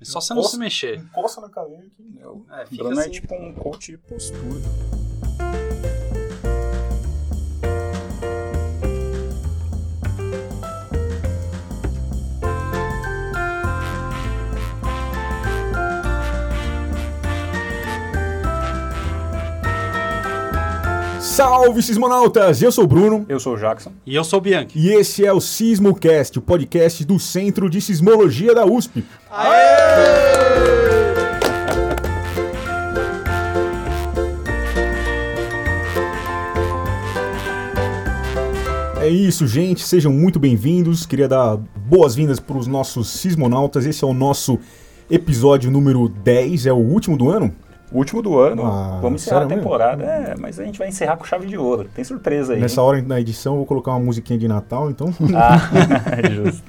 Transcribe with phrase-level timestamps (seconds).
[0.00, 0.98] É só você não se mexer.
[0.98, 2.20] Encosta na cadeira que...
[2.50, 3.10] É, fica Bruno é assim.
[3.12, 4.38] tipo um coach de postura.
[21.38, 22.60] Salve, sismonautas!
[22.60, 23.92] Eu sou o Bruno Eu sou o Jackson.
[24.04, 24.76] E eu sou o Bianchi.
[24.76, 29.04] e esse é o SismoCast, o podcast do Centro de Sismologia da USP.
[39.00, 39.84] É isso, gente.
[39.84, 41.06] Sejam muito bem-vindos.
[41.06, 43.86] Queria dar boas-vindas para os nossos sismonautas.
[43.86, 44.58] Esse é o nosso
[45.08, 47.54] episódio número 10, é o último do ano.
[47.90, 48.66] O último do ano.
[48.66, 49.62] Ah, Vamos encerrar a mesmo?
[49.62, 50.04] temporada.
[50.04, 51.88] É, mas a gente vai encerrar com chave de ouro.
[51.94, 52.60] Tem surpresa aí.
[52.60, 52.86] Nessa hein?
[52.86, 55.12] hora na edição eu vou colocar uma musiquinha de Natal, então.
[55.34, 55.58] Ah,
[56.30, 56.62] justo.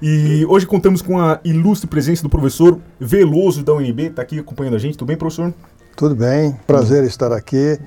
[0.00, 4.74] E hoje contamos com a ilustre presença do professor Veloso da UNB, está aqui acompanhando
[4.74, 4.98] a gente.
[4.98, 5.54] Tudo bem, professor?
[5.96, 7.78] Tudo bem, prazer estar aqui.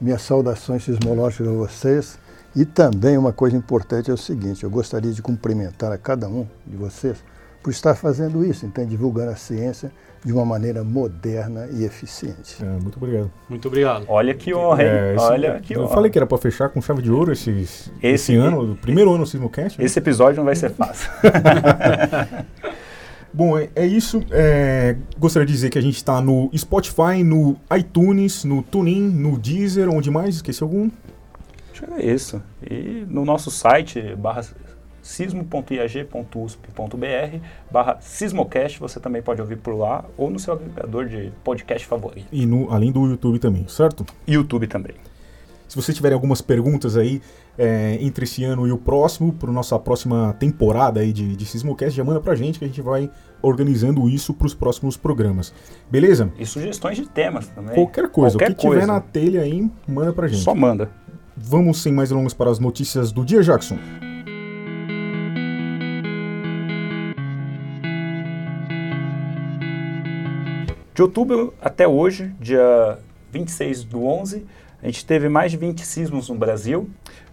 [0.00, 2.18] Minhas saudações sismológicas a vocês.
[2.56, 6.46] E também uma coisa importante é o seguinte: eu gostaria de cumprimentar a cada um
[6.66, 7.22] de vocês
[7.62, 9.92] por estar fazendo isso, então divulgando a ciência
[10.24, 12.56] de uma maneira moderna e eficiente.
[12.62, 13.30] É, muito obrigado.
[13.48, 14.04] Muito obrigado.
[14.08, 14.88] Olha que honra, hein?
[14.90, 15.94] É, esse- Olha que eu honra.
[15.94, 19.10] falei que era para fechar com chave de ouro esse, esse, Esse- ano, o primeiro
[19.14, 19.78] ano do Sismocast.
[19.78, 19.84] né?
[19.84, 21.10] Esse episódio não vai ser fácil.
[23.32, 24.22] Bom, é, é isso.
[24.30, 29.38] É, gostaria de dizer que a gente está no Spotify, no iTunes, no TuneIn, no
[29.38, 30.36] Deezer, onde mais?
[30.36, 30.90] Esqueci algum?
[31.72, 32.42] Acho que é isso.
[32.68, 34.42] E no nosso site, barra
[35.02, 37.38] sismo.iag.usp.br,
[37.70, 42.26] barra sismocast, você também pode ouvir por lá, ou no seu agregador de podcast favorito.
[42.32, 44.04] E no, além do YouTube também, certo?
[44.26, 44.94] YouTube também.
[45.68, 47.22] Se vocês tiverem algumas perguntas aí
[47.56, 51.96] é, entre esse ano e o próximo, para nossa próxima temporada aí de, de Sismocast,
[51.96, 53.08] já manda pra gente que a gente vai
[53.40, 55.54] organizando isso para os próximos programas.
[55.88, 56.32] Beleza?
[56.36, 57.76] E sugestões de temas também.
[57.76, 58.86] Qualquer coisa, Qualquer o que tiver coisa.
[58.86, 60.42] na telha aí, manda pra gente.
[60.42, 60.90] Só manda.
[61.36, 63.78] Vamos sem mais delongas para as notícias do dia, Jackson.
[71.00, 72.98] De outubro até hoje, dia
[73.32, 74.44] 26 do 11,
[74.82, 76.90] a gente teve mais de 20 sismos no Brasil.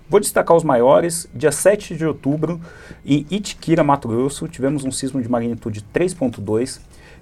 [0.09, 1.27] Vou destacar os maiores.
[1.35, 2.61] Dia 7 de outubro,
[3.05, 6.79] em Itiquira, Mato Grosso, tivemos um sismo de magnitude 3.2.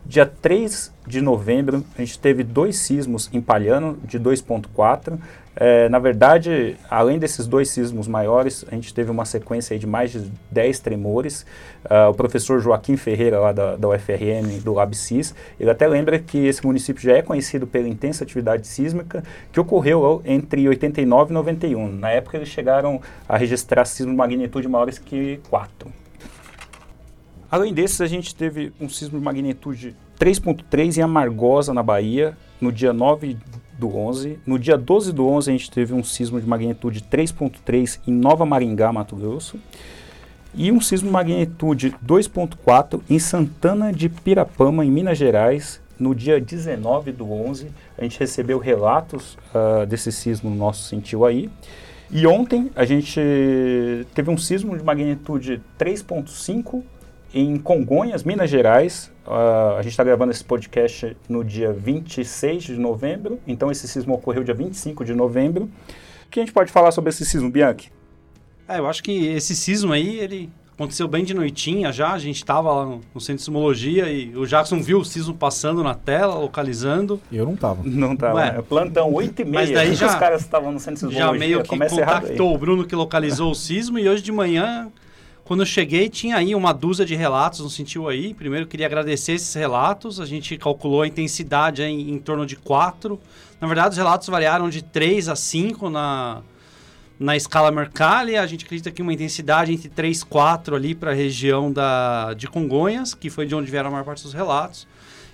[0.08, 5.18] Dia 3 de novembro, a gente teve dois sismos em Palhano, de 2.4.
[5.56, 10.12] É, na verdade, além desses dois sismos maiores, a gente teve uma sequência de mais
[10.12, 11.44] de 10 tremores.
[11.90, 16.38] Ah, o professor Joaquim Ferreira, lá da, da UFRN, do LabSIS, ele até lembra que
[16.46, 21.92] esse município já é conhecido pela intensa atividade sísmica que ocorreu entre 89 e 91.
[21.94, 26.05] Na época, eles chegaram a registrar sismos de magnitude maiores que 4.
[27.50, 32.72] Além desses, a gente teve um sismo de magnitude 3.3 em Amargosa, na Bahia, no
[32.72, 33.38] dia 9
[33.78, 34.40] do 11.
[34.46, 38.46] No dia 12 do 11, a gente teve um sismo de magnitude 3.3 em Nova
[38.46, 39.60] Maringá, Mato Grosso.
[40.54, 46.40] E um sismo de magnitude 2.4 em Santana de Pirapama, em Minas Gerais, no dia
[46.40, 47.68] 19 do 11.
[47.98, 51.50] A gente recebeu relatos ah, desse sismo no nosso sentiu aí.
[52.10, 53.20] E ontem a gente
[54.14, 56.84] teve um sismo de magnitude 3.5
[57.36, 59.12] em Congonhas, Minas Gerais.
[59.28, 64.14] Ah, a gente está gravando esse podcast no dia 26 de novembro, então esse sismo
[64.16, 65.66] ocorreu dia 25 de novembro.
[66.26, 67.92] O que a gente pode falar sobre esse sismo, Bianchi?
[68.68, 72.14] É, eu acho que esse sismo aí, ele aconteceu bem de noitinha já.
[72.14, 75.34] A gente estava lá no, no centro de sismologia e o Jackson viu o sismo
[75.34, 77.20] passando na tela, localizando.
[77.32, 77.82] Eu não tava.
[77.84, 78.54] Não tá, Ué.
[78.54, 78.62] né?
[78.62, 79.54] plantão 8 e meia.
[79.66, 82.58] Mas daí já- os caras estavam no centro de Já sismologia, meio que contactou o
[82.58, 84.90] Bruno que localizou o sismo e hoje de manhã,
[85.46, 88.34] quando eu cheguei, tinha aí uma dúzia de relatos, não sentiu aí.
[88.34, 90.20] Primeiro, eu queria agradecer esses relatos.
[90.20, 93.20] A gente calculou a intensidade em, em torno de 4.
[93.62, 96.42] Na verdade, os relatos variaram de 3 a 5 na,
[97.20, 98.36] na escala Mercalli.
[98.36, 102.34] A gente acredita que uma intensidade entre 3 e 4 ali para a região da,
[102.34, 104.88] de Congonhas, que foi de onde vieram a maior parte dos relatos.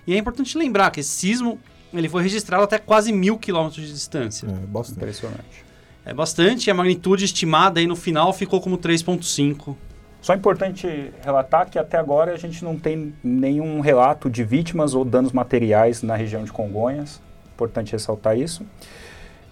[0.05, 1.57] E é importante lembrar que esse sismo
[1.93, 4.45] ele foi registrado até quase mil quilômetros de distância.
[4.45, 4.97] É, bastante.
[4.97, 5.71] Impressionante.
[6.03, 9.77] É bastante, e a magnitude estimada aí no final ficou como 3.5.
[10.21, 14.93] Só é importante relatar que até agora a gente não tem nenhum relato de vítimas
[14.93, 17.19] ou danos materiais na região de Congonhas.
[17.55, 18.63] Importante ressaltar isso.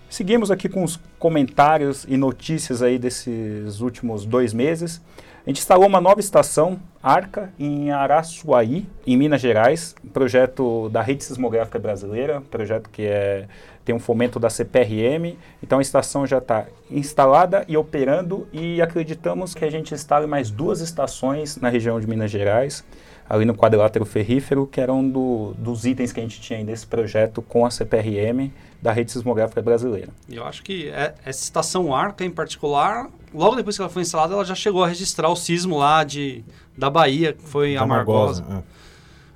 [0.08, 5.02] Seguimos aqui com os comentários e notícias aí desses últimos dois meses.
[5.46, 11.24] A gente instalou uma nova estação, ARCA, em Araçuaí, em Minas Gerais, projeto da Rede
[11.24, 13.48] Sismográfica Brasileira, projeto que é,
[13.90, 15.36] tem um fomento da CPRM.
[15.64, 20.52] Então a estação já está instalada e operando e acreditamos que a gente instale mais
[20.52, 22.84] duas estações na região de Minas Gerais.
[23.28, 26.86] ali no quadrilátero ferrífero, que era um do, dos itens que a gente tinha nesse
[26.86, 28.52] projeto com a CPRM
[28.82, 30.10] da rede sismográfica brasileira.
[30.28, 34.34] Eu acho que é, essa estação Arca, em particular, logo depois que ela foi instalada,
[34.34, 36.44] ela já chegou a registrar o sismo lá de,
[36.78, 38.42] da Bahia, que foi da Amargosa.
[38.42, 38.79] Margosa, é.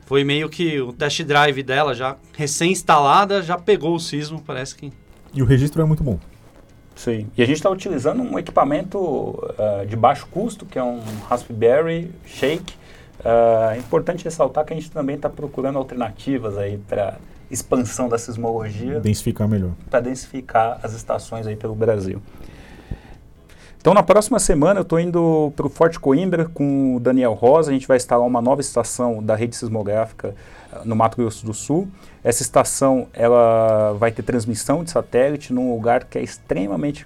[0.05, 4.91] Foi meio que o test drive dela, já recém-instalada, já pegou o sismo, parece que...
[5.33, 6.19] E o registro é muito bom.
[6.95, 7.27] Sim.
[7.35, 12.11] E a gente está utilizando um equipamento uh, de baixo custo, que é um Raspberry
[12.25, 12.73] Shake.
[13.19, 17.17] Uh, é importante ressaltar que a gente também está procurando alternativas aí para
[17.49, 18.99] expansão da sismologia.
[18.99, 19.71] Densificar melhor.
[19.89, 22.21] Para densificar as estações aí pelo Brasil.
[23.83, 27.69] Então, na próxima semana, eu estou indo para o Forte Coimbra com o Daniel Rosa.
[27.69, 30.33] A gente vai instalar uma nova estação da rede sismográfica
[30.85, 31.89] no Mato Grosso do Sul.
[32.23, 37.05] Essa estação ela vai ter transmissão de satélite num lugar que é extremamente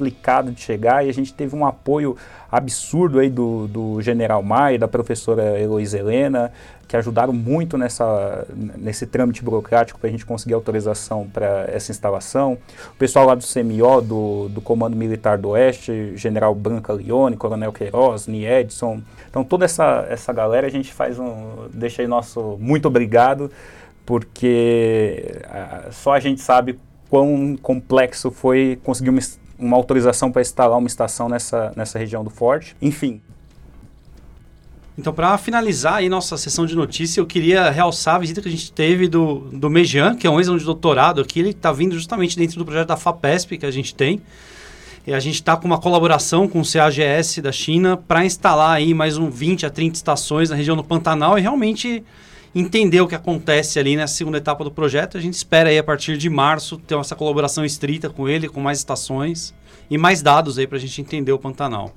[0.00, 2.16] complicado de chegar e a gente teve um apoio
[2.50, 6.50] absurdo aí do, do General Maia da professora Heloísa Helena,
[6.88, 12.58] que ajudaram muito nessa, nesse trâmite burocrático para a gente conseguir autorização para essa instalação.
[12.92, 17.72] O pessoal lá do CMO, do, do Comando Militar do Oeste, General Branca Leone, Coronel
[17.72, 19.02] Queiroz, Niedson.
[19.28, 21.68] Então toda essa, essa galera a gente faz um.
[21.72, 23.50] deixa aí nosso muito obrigado,
[24.04, 26.80] porque uh, só a gente sabe
[27.10, 29.20] quão complexo foi conseguir uma,
[29.60, 32.74] uma autorização para instalar uma estação nessa, nessa região do Forte.
[32.80, 33.20] Enfim,
[35.00, 38.50] então, para finalizar aí nossa sessão de notícia, eu queria realçar a visita que a
[38.50, 41.40] gente teve do, do Mejian, que é um ex de doutorado aqui.
[41.40, 44.20] Ele está vindo justamente dentro do projeto da FAPESP que a gente tem.
[45.06, 48.92] E a gente está com uma colaboração com o CAGS da China para instalar aí
[48.92, 52.04] mais um 20 a 30 estações na região do Pantanal e realmente
[52.54, 55.16] entender o que acontece ali nessa segunda etapa do projeto.
[55.16, 58.60] A gente espera aí a partir de março ter essa colaboração estrita com ele, com
[58.60, 59.54] mais estações
[59.90, 61.94] e mais dados aí para a gente entender o Pantanal.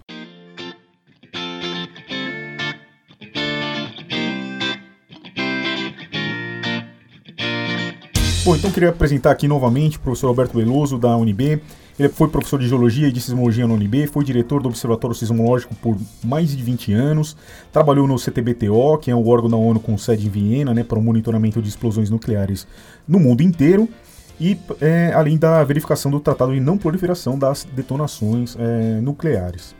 [8.45, 11.61] Bom, então queria apresentar aqui novamente o professor Alberto Veloso, da UNB.
[11.97, 15.75] Ele foi professor de Geologia e de Sismologia na UNB, foi diretor do Observatório Sismológico
[15.75, 17.37] por mais de 20 anos,
[17.71, 20.97] trabalhou no CTBTO, que é o órgão da ONU com sede em Viena, né, para
[20.97, 22.67] o monitoramento de explosões nucleares
[23.07, 23.87] no mundo inteiro,
[24.39, 29.75] e é, além da verificação do Tratado de Não Proliferação das Detonações é, Nucleares.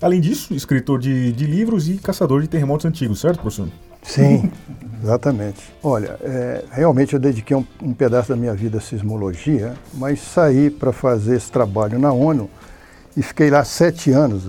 [0.00, 3.68] Além disso, escritor de, de livros e caçador de terremotos antigos, certo, professor?
[4.02, 4.50] Sim,
[5.02, 5.60] exatamente.
[5.82, 10.70] Olha, é, realmente eu dediquei um, um, pedaço da minha vida à sismologia, mas saí
[10.70, 12.48] para fazer esse trabalho na ONU
[13.16, 14.48] e fiquei lá sete anos.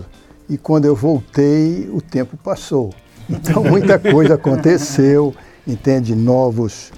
[0.50, 2.94] E quando eu voltei, o tempo passou.
[3.30, 5.34] Então muita coisa aconteceu,
[5.68, 6.16] entende?
[6.16, 6.92] Novos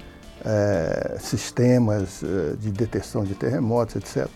[0.44, 4.28] é, sistemas é, de detecção de terremotos, etc.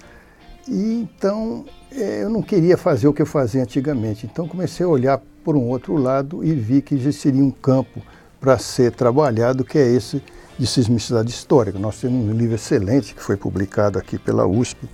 [0.66, 4.26] E então é, eu não queria fazer o que eu fazia antigamente.
[4.26, 8.02] Então comecei a olhar por um outro lado e vi que existiria um campo
[8.38, 10.22] para ser trabalhado, que é esse
[10.58, 11.78] de sismicidade histórica.
[11.78, 14.86] Nós temos um livro excelente que foi publicado aqui pela USP,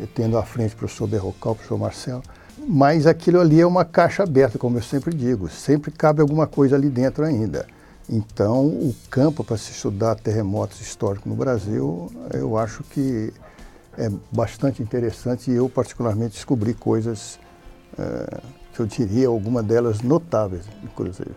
[0.00, 2.22] eh, tendo à frente o professor Berrocal, o professor Marcelo.
[2.66, 6.74] Mas aquilo ali é uma caixa aberta, como eu sempre digo, sempre cabe alguma coisa
[6.74, 7.66] ali dentro ainda.
[8.08, 13.30] Então, o campo para se estudar terremotos históricos no Brasil, eu acho que
[13.98, 17.38] é bastante interessante e eu, particularmente, descobri coisas
[17.98, 18.40] é,
[18.72, 21.30] que eu diria alguma delas notáveis, inclusive.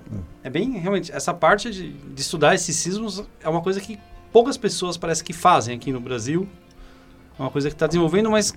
[0.43, 3.99] É bem, realmente, essa parte de, de, estudar esses sismos é uma coisa que
[4.31, 6.47] poucas pessoas parece que fazem aqui no Brasil.
[7.37, 8.53] É uma coisa que está desenvolvendo, mas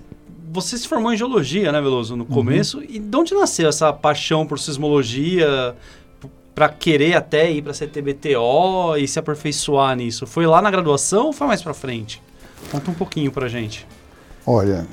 [0.51, 2.29] você se formou em geologia, né, Veloso, no uhum.
[2.29, 2.77] começo.
[2.77, 2.85] Uhum.
[2.87, 5.75] E de onde nasceu essa paixão por sismologia,
[6.55, 10.25] para querer até ir para a CTBTO e se aperfeiçoar nisso?
[10.25, 12.21] Foi lá na graduação ou foi mais para frente?
[12.71, 13.87] Conta um pouquinho para gente.
[14.45, 14.87] Olha,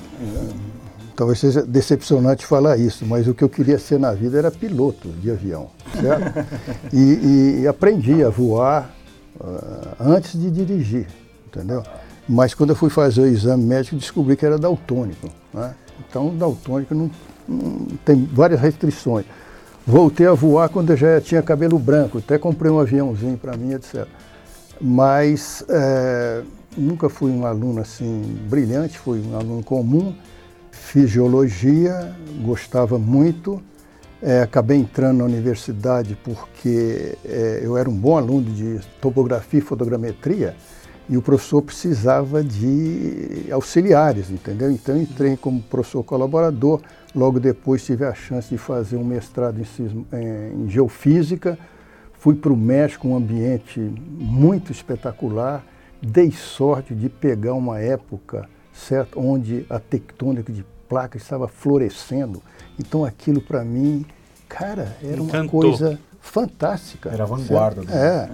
[1.17, 5.09] Talvez seja decepcionante falar isso, mas o que eu queria ser na vida era piloto
[5.09, 6.47] de avião, certo?
[6.93, 8.93] e, e, aprendi a voar
[9.41, 11.07] uh, antes de dirigir,
[11.47, 11.81] entendeu?
[12.29, 15.27] Mas quando eu fui fazer o exame médico, descobri que era daltônico.
[15.51, 15.73] Né?
[16.07, 17.09] Então, daltônico não,
[17.47, 19.25] não, tem várias restrições.
[19.87, 23.73] Voltei a voar quando eu já tinha cabelo branco, até comprei um aviãozinho para mim,
[23.73, 24.05] etc.
[24.79, 26.43] Mas é,
[26.77, 30.13] nunca fui um aluno assim brilhante, fui um aluno comum
[30.83, 33.61] Fiz geologia, gostava muito.
[34.21, 39.61] É, acabei entrando na universidade porque é, eu era um bom aluno de topografia e
[39.61, 40.55] fotogrametria
[41.09, 44.69] e o professor precisava de auxiliares, entendeu?
[44.71, 46.81] Então entrei como professor colaborador.
[47.15, 51.57] Logo depois tive a chance de fazer um mestrado em, sismo, em geofísica.
[52.13, 55.63] Fui para o México, um ambiente muito espetacular.
[56.01, 59.19] Dei sorte de pegar uma época certo?
[59.19, 62.41] onde a tectônica de placa estava florescendo.
[62.79, 64.05] Então aquilo para mim,
[64.47, 65.39] cara, era Encantou.
[65.39, 67.09] uma coisa fantástica.
[67.09, 67.83] Era a vanguarda.
[67.83, 67.93] Certo?
[67.93, 68.29] É.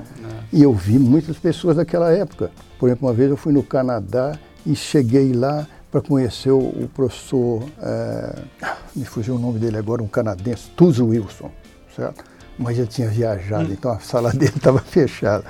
[0.51, 2.51] E eu vi muitas pessoas daquela época.
[2.77, 6.89] Por exemplo, uma vez eu fui no Canadá e cheguei lá para conhecer o, o
[6.91, 8.39] professor, é,
[8.95, 11.51] me fugiu o nome dele agora, um canadense, Tuzo Wilson,
[11.95, 12.23] certo?
[12.57, 15.45] Mas já tinha viajado, então a sala dele estava fechada.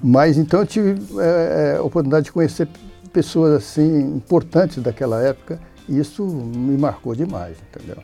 [0.00, 2.68] Mas então eu tive é, a oportunidade de conhecer
[3.08, 8.02] pessoas assim importantes daquela época e isso me marcou demais, entendeu?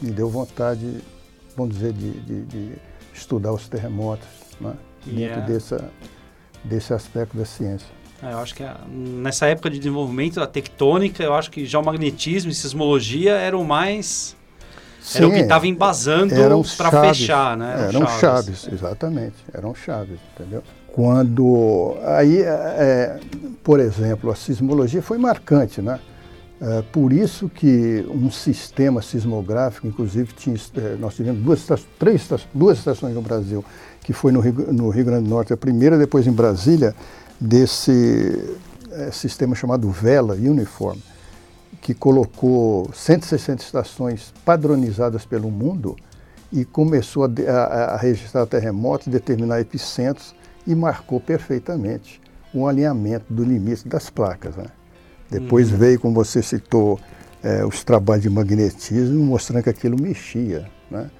[0.00, 1.00] Me deu vontade,
[1.56, 2.72] vamos dizer, de, de, de
[3.14, 4.26] estudar os terremotos,
[4.60, 4.74] né?
[5.04, 5.46] dentro yeah.
[5.46, 5.90] dessa,
[6.64, 7.88] desse aspecto da ciência.
[8.22, 11.78] É, eu acho que a, nessa época de desenvolvimento da tectônica, eu acho que já
[11.78, 14.36] o magnetismo e sismologia eram mais
[15.00, 16.34] Sim, era o que estava embasando
[16.76, 17.74] para fechar, né?
[17.88, 18.60] Eram, eram chaves.
[18.62, 18.68] chaves.
[18.72, 19.36] exatamente.
[19.54, 20.62] Eram chaves, entendeu?
[20.96, 23.20] Quando aí, é,
[23.62, 26.00] por exemplo, a sismologia foi marcante, né?
[26.58, 32.78] É, por isso que um sistema sismográfico, inclusive tinha, é, nós tivemos duas, três, duas
[32.78, 33.62] estações no Brasil,
[34.00, 36.94] que foi no Rio, no Rio Grande do Norte, a primeira, depois em Brasília,
[37.38, 38.56] desse
[38.90, 40.96] é, sistema chamado Vela Uniform,
[41.82, 45.94] que colocou 160 estações padronizadas pelo mundo
[46.50, 50.34] e começou a, a, a registrar terremotos, determinar epicentros
[50.66, 52.20] e marcou perfeitamente
[52.52, 54.56] o alinhamento do limite das placas.
[54.56, 54.66] Né?
[55.30, 55.78] Depois uhum.
[55.78, 56.98] veio, como você citou,
[57.42, 60.68] é, os trabalhos de magnetismo mostrando que aquilo mexia.
[60.90, 61.10] Né?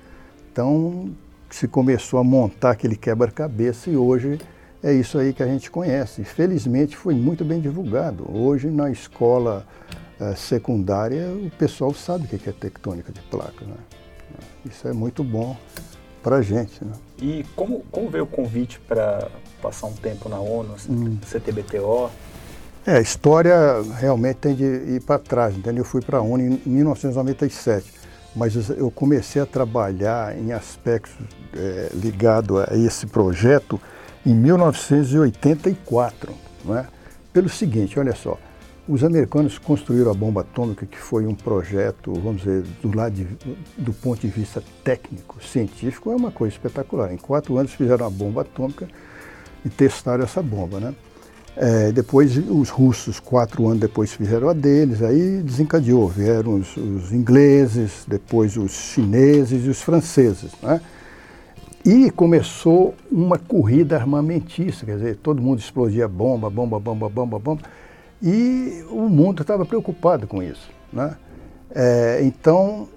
[0.51, 1.11] Então
[1.51, 4.39] se começou a montar aquele quebra-cabeça e hoje
[4.83, 6.25] é isso aí que a gente conhece.
[6.25, 8.27] Felizmente foi muito bem divulgado.
[8.31, 9.67] Hoje na escola
[10.19, 13.65] é, secundária o pessoal sabe o que é tectônica de placa.
[13.65, 13.77] Né?
[14.65, 15.57] Isso é muito bom
[16.23, 16.85] para a gente.
[16.85, 16.93] Né?
[17.19, 19.29] E como, como veio o convite para
[19.63, 21.19] passar um tempo na ONU, hum.
[21.27, 22.11] CTBTO?
[22.87, 23.57] É, a história
[23.99, 25.81] realmente tem de ir para trás, entendeu?
[25.81, 27.93] Eu fui para a ONU em 1997,
[28.35, 31.13] mas eu comecei a trabalhar em aspectos
[31.55, 33.81] é, ligados a esse projeto
[34.25, 36.33] em 1984,
[36.65, 36.87] não é?
[37.33, 38.39] Pelo seguinte, olha só,
[38.89, 43.27] os americanos construíram a bomba atômica, que foi um projeto, vamos dizer, do, lado de,
[43.77, 47.13] do ponto de vista técnico, científico, é uma coisa espetacular.
[47.13, 48.89] Em quatro anos fizeram a bomba atômica
[49.65, 50.95] e testaram essa bomba, né?
[51.59, 56.07] É, depois os russos, quatro anos depois, fizeram a deles, aí desencadeou.
[56.07, 60.53] Vieram os, os ingleses, depois os chineses e os franceses.
[60.63, 60.81] Né?
[61.83, 67.63] E começou uma corrida armamentista, quer dizer, todo mundo explodia bomba, bomba, bomba, bomba, bomba.
[68.23, 70.71] E o mundo estava preocupado com isso.
[70.93, 71.17] Né?
[71.71, 72.89] É, então,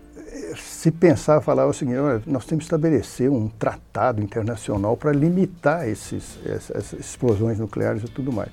[0.56, 5.88] se pensar, falar o seguinte, olha, nós temos que estabelecer um tratado internacional para limitar
[5.88, 8.50] esses, essas explosões nucleares e tudo mais.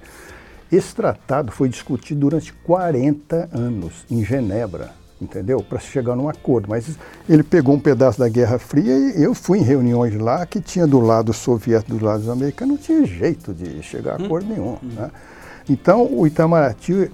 [0.70, 5.62] Esse tratado foi discutido durante 40 anos em Genebra, entendeu?
[5.62, 6.68] Para chegar num acordo.
[6.68, 10.60] Mas ele pegou um pedaço da Guerra Fria e eu fui em reuniões lá que
[10.60, 14.48] tinha do lado soviético, do lado dos americanos, não tinha jeito de chegar a acordo
[14.48, 14.76] nenhum.
[14.82, 14.90] Hum.
[14.96, 15.10] Né?
[15.68, 17.10] Então, o Itamaraty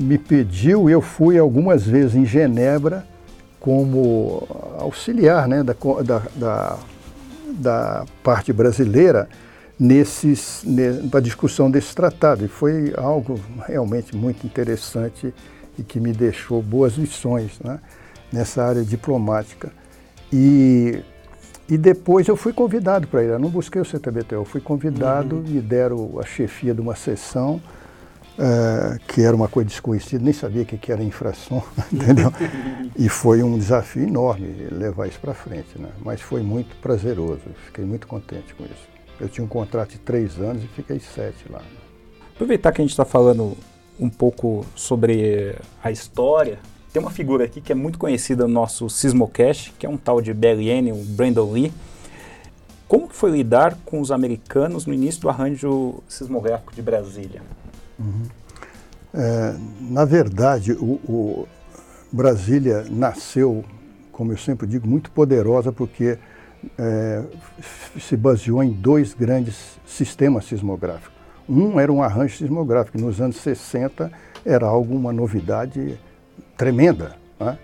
[0.00, 3.06] me pediu, eu fui algumas vezes em Genebra
[3.58, 4.46] como
[4.78, 5.74] auxiliar né, da,
[6.04, 6.78] da, da,
[7.48, 9.28] da parte brasileira
[9.78, 10.64] nesses,
[11.10, 12.44] para a discussão desse tratado.
[12.44, 15.34] E foi algo realmente muito interessante
[15.78, 17.80] e que me deixou boas lições né,
[18.32, 19.70] nessa área diplomática.
[20.32, 21.02] E,
[21.68, 25.36] e depois eu fui convidado para ir, eu não busquei o CTBT, eu fui convidado,
[25.36, 25.42] uhum.
[25.42, 27.60] me deram a chefia de uma sessão
[28.38, 32.32] uh, que era uma coisa desconhecida, nem sabia o que, que era infração, entendeu?
[32.96, 35.88] E foi um desafio enorme levar isso para frente, né?
[36.02, 38.88] Mas foi muito prazeroso, fiquei muito contente com isso.
[39.20, 41.60] Eu tinha um contrato de três anos e fiquei sete lá.
[42.34, 43.56] Aproveitar que a gente está falando
[43.98, 46.60] um pouco sobre a história,
[46.92, 50.20] tem uma figura aqui que é muito conhecida no nosso Sismocast, que é um tal
[50.20, 51.72] de Anne, o Brandon Lee.
[52.86, 57.42] Como foi lidar com os americanos no início do arranjo sismográfico de Brasília?
[59.14, 61.48] É, na verdade, o, o,
[62.10, 63.64] Brasília nasceu,
[64.12, 66.18] como eu sempre digo, muito poderosa porque
[66.78, 67.22] é,
[67.98, 71.16] se baseou em dois grandes sistemas sismográficos.
[71.48, 74.10] Um era um arranjo sismográfico, nos anos 60
[74.44, 75.98] era algo, uma novidade
[76.56, 77.16] tremenda.
[77.38, 77.58] Né?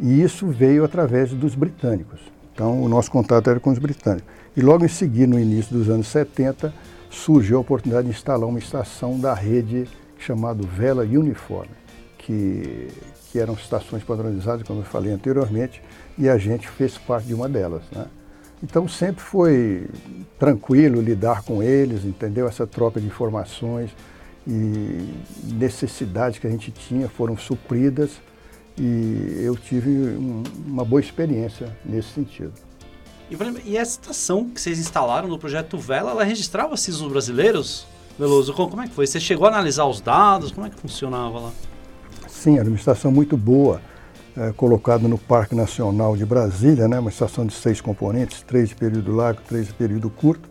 [0.00, 2.20] E isso veio através dos britânicos.
[2.52, 4.28] Então, o nosso contato era com os britânicos.
[4.56, 6.72] E logo em seguida, no início dos anos 70,
[7.16, 11.74] surgiu a oportunidade de instalar uma estação da rede chamada Vela Uniforme,
[12.18, 12.88] que,
[13.30, 15.82] que eram estações padronizadas, como eu falei anteriormente,
[16.18, 17.82] e a gente fez parte de uma delas.
[17.90, 18.06] Né?
[18.62, 19.86] Então sempre foi
[20.38, 22.46] tranquilo lidar com eles, entendeu?
[22.46, 23.90] Essa troca de informações
[24.46, 25.08] e
[25.54, 28.20] necessidades que a gente tinha foram supridas
[28.78, 32.52] e eu tive um, uma boa experiência nesse sentido.
[33.30, 33.36] E,
[33.70, 37.86] e essa estação que vocês instalaram no projeto Vela, ela registrava sismos brasileiros?
[38.18, 39.06] Veloso, como é que foi?
[39.06, 40.50] Você chegou a analisar os dados?
[40.50, 41.52] Como é que funcionava lá?
[42.28, 43.80] Sim, era uma estação muito boa,
[44.36, 46.98] é, colocada no Parque Nacional de Brasília, né?
[46.98, 50.48] uma estação de seis componentes, três de período largo, três de período curto.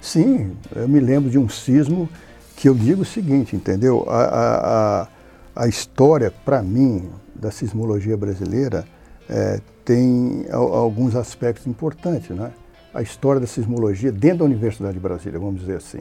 [0.00, 2.08] Sim, eu me lembro de um sismo
[2.56, 4.04] que eu digo o seguinte, entendeu?
[4.08, 5.08] A, a, a,
[5.56, 8.84] a história, para mim, da sismologia brasileira
[9.28, 12.52] é, tem alguns aspectos importantes, né?
[12.92, 16.00] A história da sismologia dentro da Universidade de Brasília, vamos dizer assim.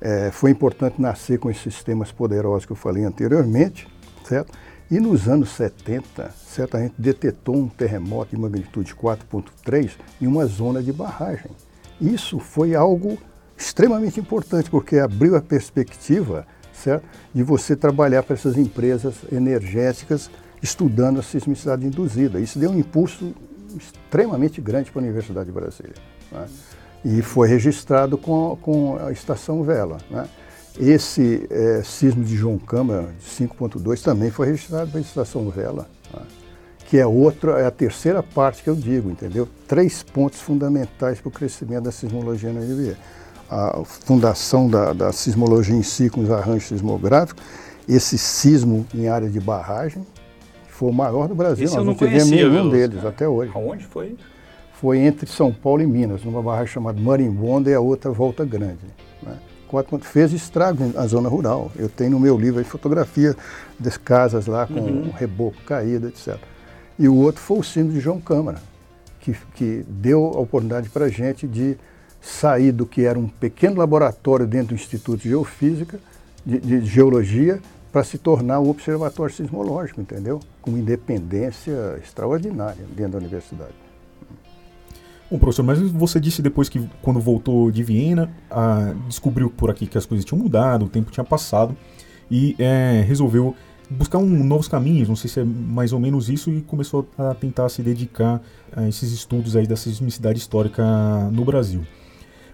[0.00, 3.86] É, foi importante nascer com esses sistemas poderosos que eu falei anteriormente,
[4.24, 4.56] certo?
[4.90, 9.90] E nos anos 70, certamente detectou um terremoto de magnitude 4.3
[10.22, 11.50] em uma zona de barragem.
[12.00, 13.18] Isso foi algo
[13.54, 17.04] extremamente importante, porque abriu a perspectiva certo,
[17.34, 20.30] de você trabalhar para essas empresas energéticas
[20.62, 22.40] estudando a sismicidade induzida.
[22.40, 23.34] Isso deu um impulso
[23.76, 25.94] extremamente grande para a Universidade de Brasília.
[26.32, 26.46] Né?
[27.04, 29.98] E foi registrado com, com a estação Vela.
[30.10, 30.28] Né?
[30.78, 36.22] Esse é, sismo de João Câmara, de 5.2, também foi registrado pela estação Vela, né?
[36.86, 39.46] que é outra, é a terceira parte que eu digo, entendeu?
[39.66, 42.96] Três pontos fundamentais para o crescimento da sismologia na UNB.
[43.50, 47.42] A fundação da, da sismologia em si, com os arranjos sismográficos,
[47.86, 50.06] esse sismo em área de barragem,
[50.78, 51.64] foi o maior do Brasil.
[51.64, 52.70] Esse Nós não, não tivemos nenhum viu?
[52.70, 53.50] deles até hoje.
[53.52, 54.16] Aonde foi?
[54.74, 58.78] Foi entre São Paulo e Minas, numa barragem chamada Marimbonda e a outra Volta Grande.
[59.20, 59.36] Né?
[59.66, 61.72] quatro, fez estrago na zona rural.
[61.76, 63.36] Eu tenho no meu livro a fotografia
[63.76, 65.10] das casas lá com uhum.
[65.10, 66.36] reboco caído, etc.
[66.96, 68.62] E o outro foi o sino de João Câmara,
[69.20, 71.76] que, que deu a oportunidade para a gente de
[72.20, 75.98] sair do que era um pequeno laboratório dentro do Instituto de Geofísica,
[76.46, 77.60] de, de Geologia,
[77.98, 80.38] para se tornar um observatório sismológico, entendeu?
[80.62, 83.74] Com independência extraordinária dentro da universidade.
[85.28, 89.84] Bom, professor, mas você disse depois que quando voltou de Viena, ah, descobriu por aqui
[89.84, 91.76] que as coisas tinham mudado, o tempo tinha passado
[92.30, 93.52] e é, resolveu
[93.90, 97.34] buscar um, novos caminhos, não sei se é mais ou menos isso, e começou a
[97.34, 98.40] tentar se dedicar
[98.76, 100.84] a esses estudos aí da sismicidade histórica
[101.32, 101.82] no Brasil.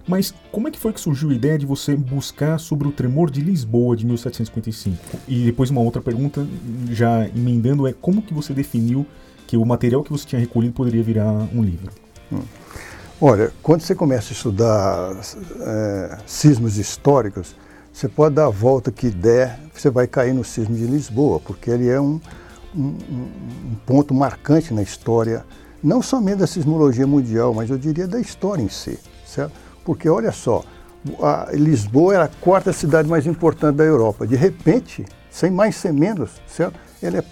[0.07, 3.31] Mas como é que foi que surgiu a ideia de você buscar sobre o tremor
[3.31, 5.19] de Lisboa de 1755?
[5.27, 6.47] E depois uma outra pergunta,
[6.91, 9.07] já emendando, é como que você definiu
[9.47, 11.91] que o material que você tinha recolhido poderia virar um livro?
[12.31, 12.41] Hum.
[13.21, 15.17] Olha, quando você começa a estudar
[15.61, 17.55] é, sismos históricos,
[17.91, 21.71] você pode dar a volta que der, você vai cair no sismo de Lisboa, porque
[21.71, 22.21] ele é um,
[22.77, 25.45] um, um ponto marcante na história,
[25.83, 29.64] não somente da sismologia mundial, mas eu diria da história em si, certo?
[29.85, 30.63] Porque olha só,
[31.53, 34.27] Lisboa era a quarta cidade mais importante da Europa.
[34.27, 36.79] De repente, sem mais sem menos, certo?
[37.03, 37.25] Ela é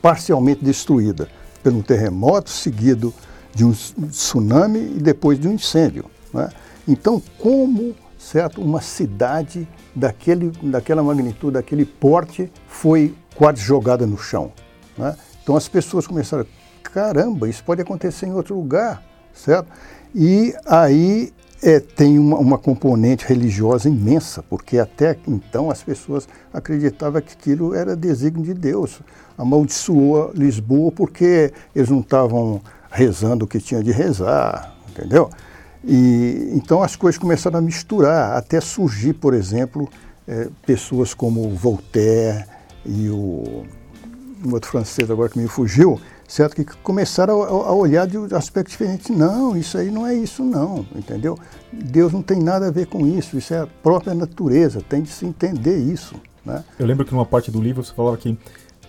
[0.00, 1.28] parcialmente destruída
[1.62, 3.12] pelo terremoto, seguido
[3.54, 6.06] de um tsunami e depois de um incêndio.
[6.32, 6.48] Né?
[6.88, 14.52] Então, como certo, uma cidade daquele, daquela magnitude, daquele porte, foi quase jogada no chão?
[14.96, 15.16] Né?
[15.42, 16.46] Então as pessoas começaram,
[16.82, 19.02] caramba, isso pode acontecer em outro lugar,
[19.34, 19.68] certo?
[20.14, 27.20] E aí é, tem uma, uma, componente religiosa imensa, porque até então as pessoas acreditavam
[27.20, 29.00] que aquilo era desígnio de Deus.
[29.38, 35.30] Amaldiçoou Lisboa porque eles não estavam rezando o que tinha de rezar, entendeu?
[35.84, 39.88] E então as coisas começaram a misturar, até surgir, por exemplo,
[40.26, 42.44] é, pessoas como Voltaire
[42.84, 43.64] e o
[44.50, 46.00] outro francês agora que me fugiu,
[46.32, 46.56] certo?
[46.56, 49.12] Que começaram a, a olhar de um aspecto diferente.
[49.12, 51.38] Não, isso aí não é isso não, entendeu?
[51.70, 55.10] Deus não tem nada a ver com isso, isso é a própria natureza, tem de
[55.10, 56.14] se entender isso.
[56.44, 56.64] Né?
[56.78, 58.36] Eu lembro que numa parte do livro você falava que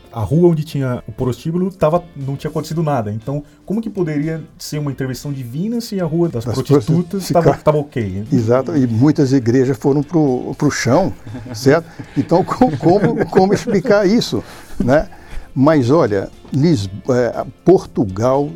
[0.10, 3.12] a rua onde tinha o prostíbulo tava, não tinha acontecido nada.
[3.12, 7.78] Então, como que poderia ser uma intervenção divina se a rua das, das prostitutas estava
[7.78, 8.24] ok?
[8.32, 11.12] Exato, e muitas igrejas foram para o chão,
[11.54, 11.90] certo?
[12.16, 14.42] Então, como, como, como explicar isso?
[14.80, 15.10] Né?
[15.56, 18.50] Mas olha, Lisboa, é, Portugal,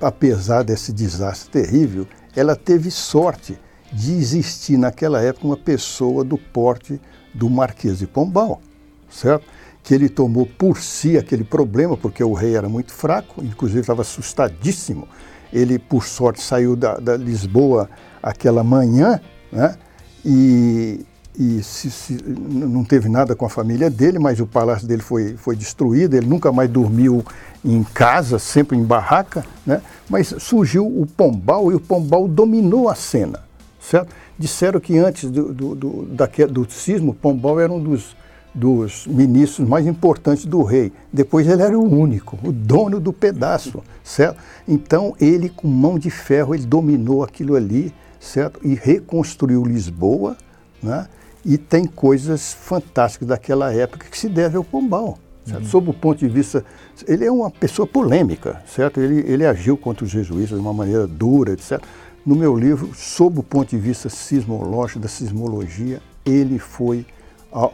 [0.00, 3.58] apesar desse desastre terrível, ela teve sorte
[3.92, 7.00] de existir naquela época uma pessoa do porte
[7.34, 8.60] do Marquês de Pombal,
[9.08, 9.44] certo?
[9.82, 14.02] que ele tomou por si aquele problema, porque o rei era muito fraco, inclusive estava
[14.02, 15.08] assustadíssimo.
[15.52, 17.88] Ele, por sorte, saiu da, da Lisboa
[18.22, 19.76] aquela manhã, né?
[20.24, 21.04] E,
[21.38, 25.36] e se, se, não teve nada com a família dele, mas o palácio dele foi,
[25.36, 27.24] foi destruído, ele nunca mais dormiu
[27.64, 29.80] em casa, sempre em barraca, né?
[30.08, 33.40] mas surgiu o Pombal e o Pombal dominou a cena,
[33.80, 34.14] certo?
[34.38, 36.08] Disseram que antes do, do, do,
[36.48, 38.16] do sismo, Pombal era um dos
[38.54, 40.92] dos ministros mais importantes do rei.
[41.12, 44.38] Depois ele era o único, o dono do pedaço, certo?
[44.66, 48.60] Então ele, com mão de ferro, ele dominou aquilo ali, certo?
[48.64, 50.36] E reconstruiu Lisboa,
[50.82, 51.06] né?
[51.44, 55.18] E tem coisas fantásticas daquela época que se deve ao Pombal.
[55.48, 55.64] Uhum.
[55.64, 56.64] Sob o ponto de vista,
[57.08, 59.00] ele é uma pessoa polêmica, certo?
[59.00, 61.80] Ele, ele agiu contra os jesuítas de uma maneira dura, etc.
[62.24, 67.06] No meu livro, sob o ponto de vista sismológico, da sismologia, ele foi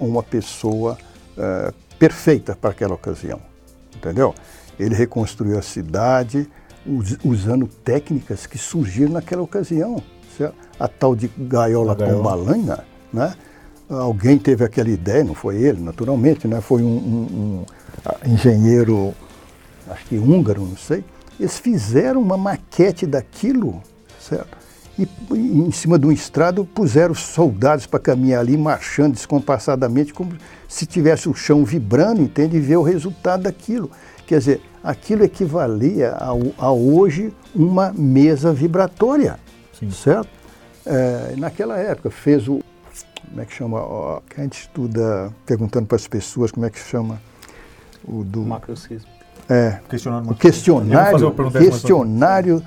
[0.01, 0.97] uma pessoa
[1.37, 3.41] uh, perfeita para aquela ocasião,
[3.95, 4.35] entendeu?
[4.79, 6.49] Ele reconstruiu a cidade
[6.87, 10.03] us, usando técnicas que surgiram naquela ocasião,
[10.37, 10.55] certo?
[10.79, 12.17] A tal de gaiola, gaiola.
[12.17, 13.35] pombalana, né?
[13.89, 16.61] Alguém teve aquela ideia, não foi ele, naturalmente, né?
[16.61, 17.65] Foi um, um,
[18.27, 19.15] um engenheiro,
[19.89, 21.05] acho que húngaro, não sei.
[21.39, 23.81] Eles fizeram uma maquete daquilo,
[24.19, 24.57] certo?
[24.99, 30.33] e em cima de um estrado puseram soldados para caminhar ali, marchando descompassadamente, como
[30.67, 32.57] se tivesse o chão vibrando, entende?
[32.57, 33.91] E ver o resultado daquilo.
[34.27, 39.39] Quer dizer, aquilo equivalia a, a hoje uma mesa vibratória,
[39.79, 39.91] Sim.
[39.91, 40.29] certo?
[40.85, 42.61] É, naquela época fez o,
[43.29, 46.71] como é que chama, ó, que a gente estuda perguntando para as pessoas como é
[46.71, 47.21] que chama
[48.05, 48.43] o do...
[48.43, 49.09] Macrocismo.
[49.49, 49.81] É,
[50.29, 52.63] o questionário, questionário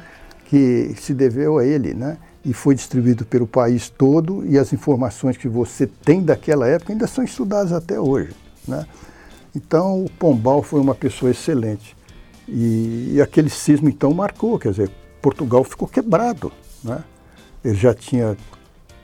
[0.46, 2.18] que se deveu a ele, né?
[2.44, 7.06] E foi distribuído pelo país todo e as informações que você tem daquela época ainda
[7.06, 8.32] são estudadas até hoje,
[8.68, 8.86] né?
[9.54, 11.98] Então o Pombal foi uma pessoa excelente
[12.48, 14.90] e, e aquele sismo então marcou, quer dizer,
[15.22, 16.52] Portugal ficou quebrado,
[16.84, 17.04] né?
[17.64, 18.38] Ele já tinha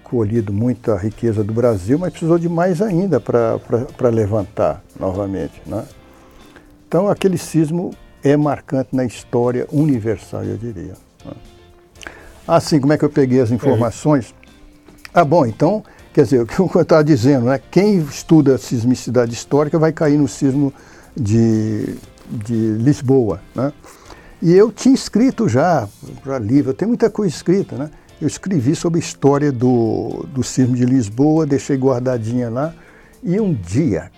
[0.05, 5.83] colhido muita riqueza do Brasil, mas precisou de mais ainda para levantar novamente, né?
[6.87, 7.91] Então aquele sismo
[8.23, 10.93] é marcante na história universal, eu diria.
[12.47, 14.33] Assim, como é que eu peguei as informações?
[15.11, 17.59] Ah, bom, então, quer dizer, o que eu estava dizendo, né?
[17.71, 20.71] Quem estuda sismicidade histórica vai cair no sismo
[21.17, 21.97] de,
[22.29, 23.73] de Lisboa, né?
[24.41, 25.87] E eu tinha escrito já
[26.21, 27.89] para livro, eu tenho muita coisa escrita, né?
[28.25, 32.73] Eu escrevi sobre a história do, do sismo de Lisboa, deixei guardadinha lá,
[33.21, 34.11] e um dia,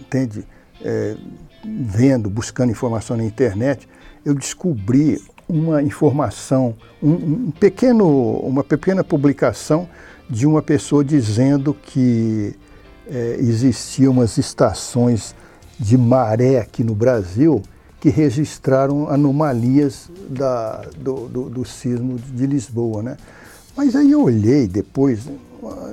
[0.00, 0.46] entende,
[0.82, 1.14] é,
[1.62, 3.86] vendo, buscando informação na internet,
[4.24, 9.86] eu descobri uma informação, um, um pequeno, uma pequena publicação
[10.26, 12.56] de uma pessoa dizendo que
[13.10, 15.34] é, existiam umas estações
[15.78, 17.62] de maré aqui no Brasil
[18.00, 23.02] que registraram anomalias da, do, do, do, sismo de Lisboa.
[23.02, 23.16] Né?
[23.82, 25.20] Mas aí eu olhei depois,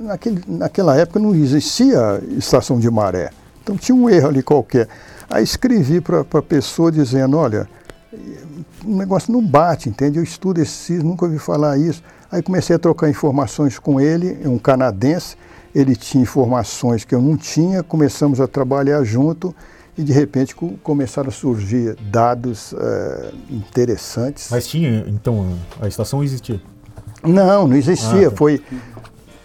[0.02, 3.30] naquele, naquela época não existia estação de maré,
[3.62, 4.86] então tinha um erro ali qualquer.
[5.30, 7.66] Aí escrevi para a pessoa dizendo, olha,
[8.84, 10.18] o negócio não bate, entende?
[10.18, 12.02] Eu estudo esse sismo, nunca ouvi falar isso.
[12.30, 15.34] Aí comecei a trocar informações com ele, é um canadense,
[15.74, 19.56] ele tinha informações que eu não tinha, começamos a trabalhar junto
[19.96, 24.48] e de repente começaram a surgir dados é, interessantes.
[24.50, 26.60] Mas tinha, então, a estação existia?
[27.22, 28.28] Não, não existia.
[28.28, 28.30] Ah.
[28.30, 28.62] Foi,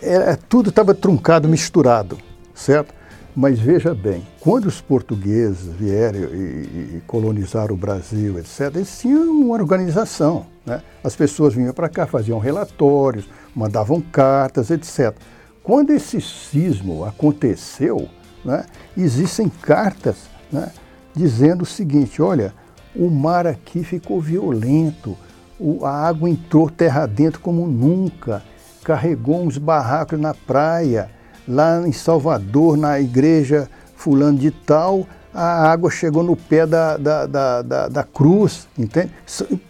[0.01, 2.17] é, tudo estava truncado, misturado,
[2.53, 2.93] certo?
[3.35, 9.23] Mas veja bem, quando os portugueses vieram e, e colonizaram o Brasil, etc., eles tinham
[9.23, 10.45] uma organização.
[10.63, 10.81] Né?
[11.03, 15.15] As pessoas vinham para cá, faziam relatórios, mandavam cartas, etc.
[15.63, 18.07] Quando esse sismo aconteceu,
[18.45, 20.17] né, existem cartas
[20.51, 20.71] né,
[21.15, 22.53] dizendo o seguinte: olha,
[22.95, 25.17] o mar aqui ficou violento,
[25.59, 28.43] o, a água entrou terra dentro como nunca,
[28.83, 31.09] carregou uns barracos na praia
[31.47, 37.25] lá em Salvador, na igreja fulano de tal, a água chegou no pé da, da,
[37.25, 39.11] da, da, da cruz, entende?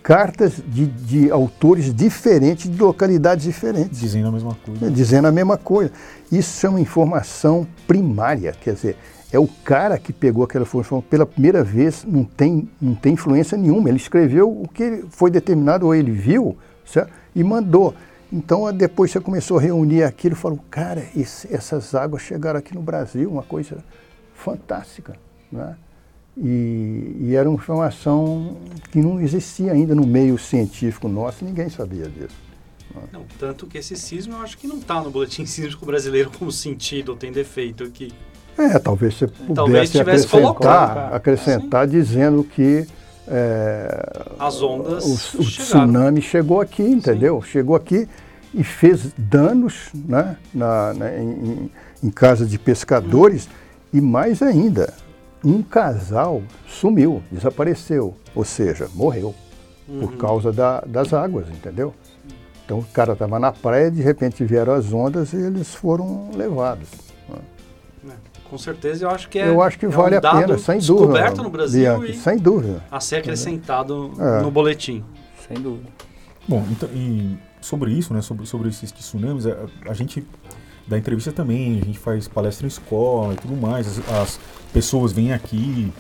[0.02, 4.00] Cartas de, de autores diferentes, de localidades diferentes.
[4.00, 4.92] Dizendo a mesma coisa.
[4.92, 5.92] Dizendo a mesma coisa.
[6.30, 8.98] Isso é uma informação primária, quer dizer,
[9.34, 13.58] é o cara que pegou aquela informação pela primeira vez, não tem, não tem influência
[13.58, 13.90] nenhuma.
[13.90, 17.12] Ele escreveu o que foi determinado, ou ele viu, certo?
[17.36, 17.96] e mandou.
[18.32, 22.76] Então, depois você começou a reunir aquilo e falou, cara, esse, essas águas chegaram aqui
[22.76, 23.84] no Brasil, uma coisa
[24.36, 25.16] fantástica.
[25.52, 25.76] Né?
[26.38, 28.58] E, e, era uma informação
[28.92, 32.36] que não existia ainda no meio científico nosso, ninguém sabia disso.
[32.94, 33.02] Né?
[33.12, 36.52] Não, tanto que esse sismo eu acho que não está no boletim sísmico brasileiro como
[36.52, 38.12] sentido, ou tem defeito aqui.
[38.58, 42.86] É, talvez você pudesse talvez acrescentar, acrescentar dizendo que
[43.28, 47.42] é, as ondas o, o tsunami chegou aqui, entendeu?
[47.42, 47.48] Sim.
[47.48, 48.08] Chegou aqui
[48.54, 51.72] e fez danos né, na, na em,
[52.04, 53.50] em, casa de pescadores
[53.92, 54.94] e mais ainda,
[55.44, 59.34] um casal sumiu, desapareceu, ou seja, morreu
[59.88, 60.00] uhum.
[60.02, 61.94] por causa da, das águas, entendeu?
[62.66, 66.90] Então o cara estava na praia, de repente vieram as ondas e eles foram levados.
[68.54, 69.48] É, com certeza eu acho que é.
[69.50, 71.44] Eu acho que é vale um a pena, sem descoberto dúvida.
[71.44, 72.84] no Brasil Bianchi, e Sem dúvida.
[72.92, 74.42] a ser acrescentado É.
[74.42, 75.04] no boletim.
[75.48, 75.90] Sem dúvida.
[76.48, 80.26] Bom, então, e sobre isso, né, sobre, sobre esses tsunamis, a, a gente
[80.88, 84.40] dá entrevista também, a gente faz palestra em escola e tudo mais, as, as
[84.74, 85.92] pessoas vêm aqui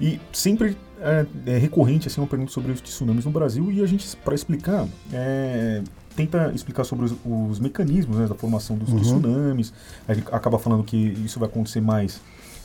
[0.00, 3.86] e sempre é, é recorrente assim uma pergunta sobre os tsunamis no Brasil e a
[3.86, 5.82] gente, para explicar, é,
[6.16, 9.00] tenta explicar sobre os, os mecanismos né, da formação dos Uhum.
[9.00, 9.72] tsunamis,
[10.06, 12.20] a gente acaba falando que isso vai acontecer mais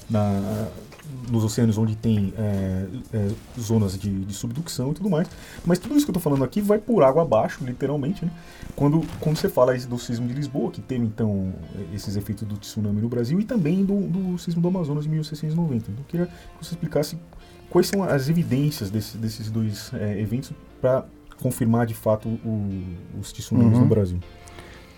[0.09, 0.67] na,
[1.29, 3.27] nos oceanos onde tem é, é,
[3.59, 5.27] zonas de, de subducção e tudo mais.
[5.65, 8.31] Mas tudo isso que eu estou falando aqui vai por água abaixo, literalmente, né?
[8.75, 11.53] Quando, quando você fala do sismo de Lisboa, que teve então
[11.93, 15.91] esses efeitos do tsunami no Brasil e também do, do sismo do Amazonas em 1690.
[15.91, 17.17] Então eu queria que você explicasse
[17.69, 21.05] quais são as evidências desse, desses dois é, eventos para
[21.41, 22.83] confirmar de fato o-
[23.19, 23.79] os tsunamis Uhum.
[23.81, 24.19] no Brasil.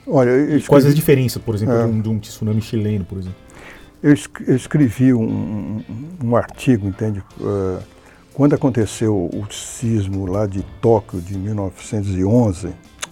[0.08, 1.84] Olha, eu E quais as escrevi, diferenças, por exemplo, É.
[1.86, 3.38] de, um, de um tsunami chileno, por exemplo?
[4.04, 5.82] eu es- eu escrevi um,
[6.24, 7.22] um- artigo, entende?
[7.40, 7.80] Eh,
[8.34, 12.70] quando aconteceu o sismo lá de Tóquio de 1911,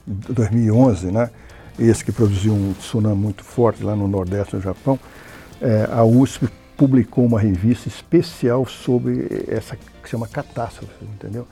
[0.07, 1.29] 2011, né?
[1.77, 4.99] Esse que produziu um tsunami muito forte lá no Nordeste do Japão,
[5.61, 11.45] eh, a USP publicou uma revista especial sobre essa que chama catástrofe, entendeu?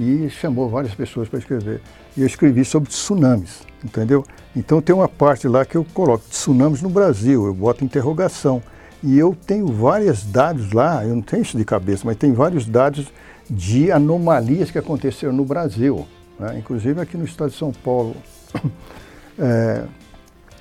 [0.00, 1.82] E chamou várias pessoas para escrever.
[2.16, 4.24] E eu escrevi sobre tsunamis, entendeu?
[4.56, 8.62] Então tem uma parte lá que eu coloco tsunamis no Brasil, eu boto interrogação.
[9.02, 12.66] E eu tenho vários dados lá, eu não tenho isso de cabeça, mas tem vários
[12.66, 13.12] dados
[13.48, 16.06] de anomalias que aconteceram no Brasil.
[16.38, 16.58] né?
[16.58, 18.16] Inclusive aqui no estado de São Paulo,
[19.38, 19.84] é,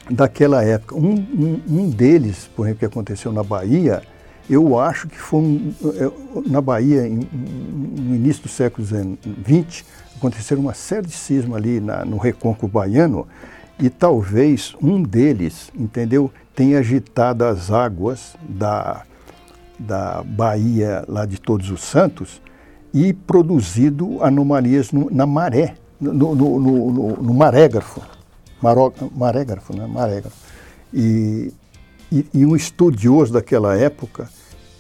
[0.10, 0.96] daquela época.
[0.96, 4.02] Um, um, um deles, por exemplo, que aconteceu na Bahia,
[4.50, 9.84] eu acho que foi um, é, na Bahia, em- no início do século XX,
[10.18, 13.28] aconteceram uma série de sismos ali na- no recôncavo baiano,
[13.80, 19.04] e talvez um deles, entendeu, tenha agitado as águas da,
[19.78, 22.42] da Bahia lá de Todos os Santos
[22.94, 26.60] e produzido anomalias no- na maré, no, no, no,
[26.92, 28.02] no- no marégrafo.
[28.62, 29.88] Maró, marégrafo, né?
[29.88, 30.36] Marégrafo.
[30.94, 31.54] E,
[32.12, 34.28] e, e um estudioso daquela época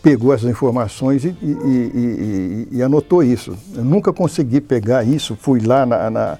[0.01, 3.57] pegou essas informações e, e- e- e- anotou isso.
[3.75, 6.37] Eu nunca consegui pegar isso, fui lá na, na,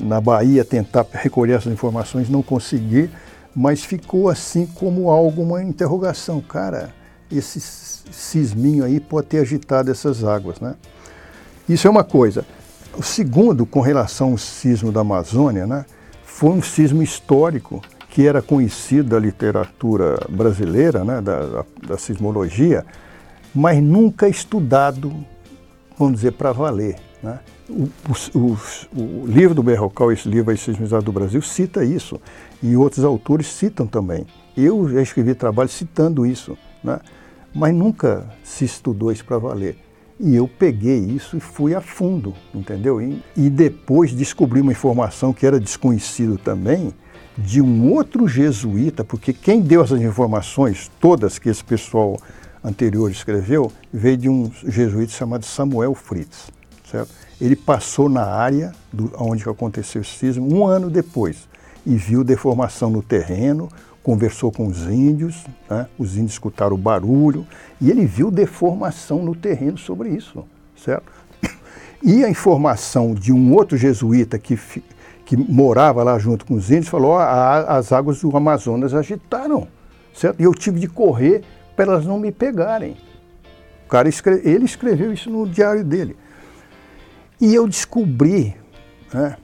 [0.00, 3.10] na Bahia tentar recolher essas informações, não consegui,
[3.54, 6.40] mas ficou assim como algo, uma interrogação.
[6.40, 6.94] Cara,
[7.30, 7.60] esse
[8.10, 10.74] sisminho aí pode ter agitado essas águas, né?
[11.68, 12.44] Isso é uma coisa.
[12.96, 15.84] O segundo, com relação ao sismo da Amazônia, né,
[16.24, 17.82] foi um sismo histórico
[18.16, 22.82] que era conhecido da literatura brasileira, né, da, da, da sismologia,
[23.54, 25.12] mas nunca estudado,
[25.98, 26.96] vamos dizer, para valer.
[27.22, 27.38] Né?
[27.68, 27.90] O,
[28.34, 28.56] o-
[28.96, 32.18] o- livro do Berrocal, esse livro aí, Sismizado do Brasil, cita isso.
[32.62, 34.26] E outros autores citam também.
[34.56, 36.98] Eu já escrevi trabalho citando isso, né?
[37.54, 39.76] mas nunca se estudou isso para valer.
[40.18, 42.98] E eu peguei isso e fui a fundo, entendeu?
[42.98, 46.94] E, e depois descobri uma informação que era desconhecido também,
[47.36, 52.18] de um outro jesuíta, porque quem deu essas informações, todas que esse pessoal
[52.64, 56.50] anterior escreveu, veio de um jesuíta chamado Samuel Fritz,
[56.90, 57.10] certo?
[57.40, 61.48] Ele passou na área do, onde aconteceu o sismo um ano depois
[61.84, 63.68] e viu deformação no terreno,
[64.02, 65.86] conversou com os índios, né?
[65.98, 67.46] os índios escutaram o barulho
[67.80, 70.44] e ele viu deformação no terreno sobre isso,
[70.76, 71.12] certo?
[72.02, 74.56] E a informação de um outro jesuíta que,
[75.26, 79.68] que morava lá junto com os índios falou: "Ó, a- as águas do Amazonas agitaram,
[80.14, 80.40] certo?
[80.40, 81.42] E eu tive de correr
[81.74, 82.96] para elas não me pegarem.
[83.84, 84.08] O cara
[84.42, 86.16] ele escreveu isso no diário dele.
[87.40, 88.54] E eu descobri,
[89.12, 89.36] né,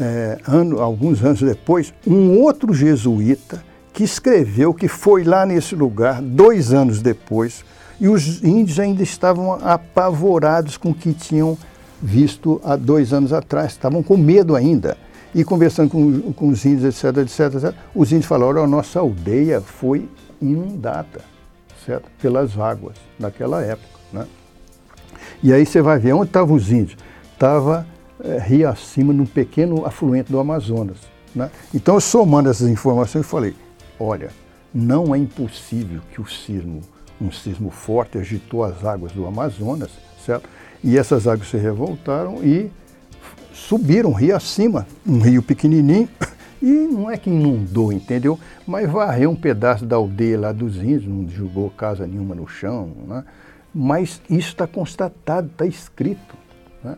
[0.00, 3.62] é, ano- alguns anos depois, um outro jesuíta
[3.92, 7.64] que escreveu que foi lá nesse lugar dois anos depois
[8.00, 11.56] e os índios ainda estavam apavorados com o que tinham
[12.00, 14.96] visto há dois anos atrás, estavam com medo ainda.
[15.34, 19.00] E conversando com, com os índios, etc, etc, etc, os índios falaram, olha, a nossa
[19.00, 20.08] aldeia foi
[20.40, 21.20] inundada,
[21.84, 22.08] certo?
[22.20, 24.26] Pelas águas naquela época, né?
[25.42, 26.96] E aí você vai ver onde estavam os índios.
[27.32, 27.86] Estava
[28.22, 30.98] eh, rio acima, num pequeno afluente do Amazonas.
[31.34, 31.50] Né?
[31.72, 33.54] Então, eu somando essas informações, eu falei:
[33.98, 34.30] olha,
[34.74, 36.80] não é impossível que o sismo,
[37.20, 39.90] um sismo forte, agitou as águas do Amazonas,
[40.24, 40.48] certo?
[40.82, 42.70] E essas águas se revoltaram e
[43.58, 46.08] subiram rio acima, um rio pequenininho,
[46.62, 48.38] e não é que inundou, entendeu?
[48.66, 52.90] Mas varreu um pedaço da aldeia lá dos índios, não jogou casa nenhuma no chão,
[53.06, 53.24] né?
[53.74, 56.34] Mas isso está constatado, está escrito.
[56.82, 56.96] né?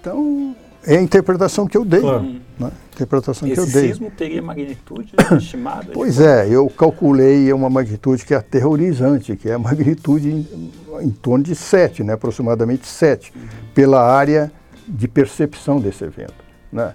[0.00, 0.54] Então,
[0.86, 2.00] é a interpretação que eu dei.
[2.00, 2.36] Claro.
[2.58, 2.70] Né?
[2.94, 3.88] Interpretação Esse que eu dei.
[3.88, 5.90] sismo teria magnitude estimada?
[5.92, 10.70] Pois é, eu calculei uma magnitude que é aterrorizante, que é a magnitude em,
[11.02, 13.32] em torno de 7, né, aproximadamente 7,
[13.74, 14.50] pela área
[14.86, 16.34] de percepção desse evento.
[16.72, 16.94] Né?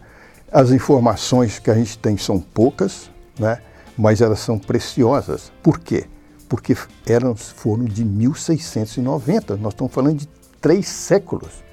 [0.52, 3.62] As informações que a gente tem são poucas, né,
[3.98, 5.52] mas elas são preciosas.
[5.64, 6.06] Por quê?
[6.50, 6.76] Porque
[7.06, 10.28] eram, foram de 1690, nós estamos falando de
[10.60, 11.64] três séculos.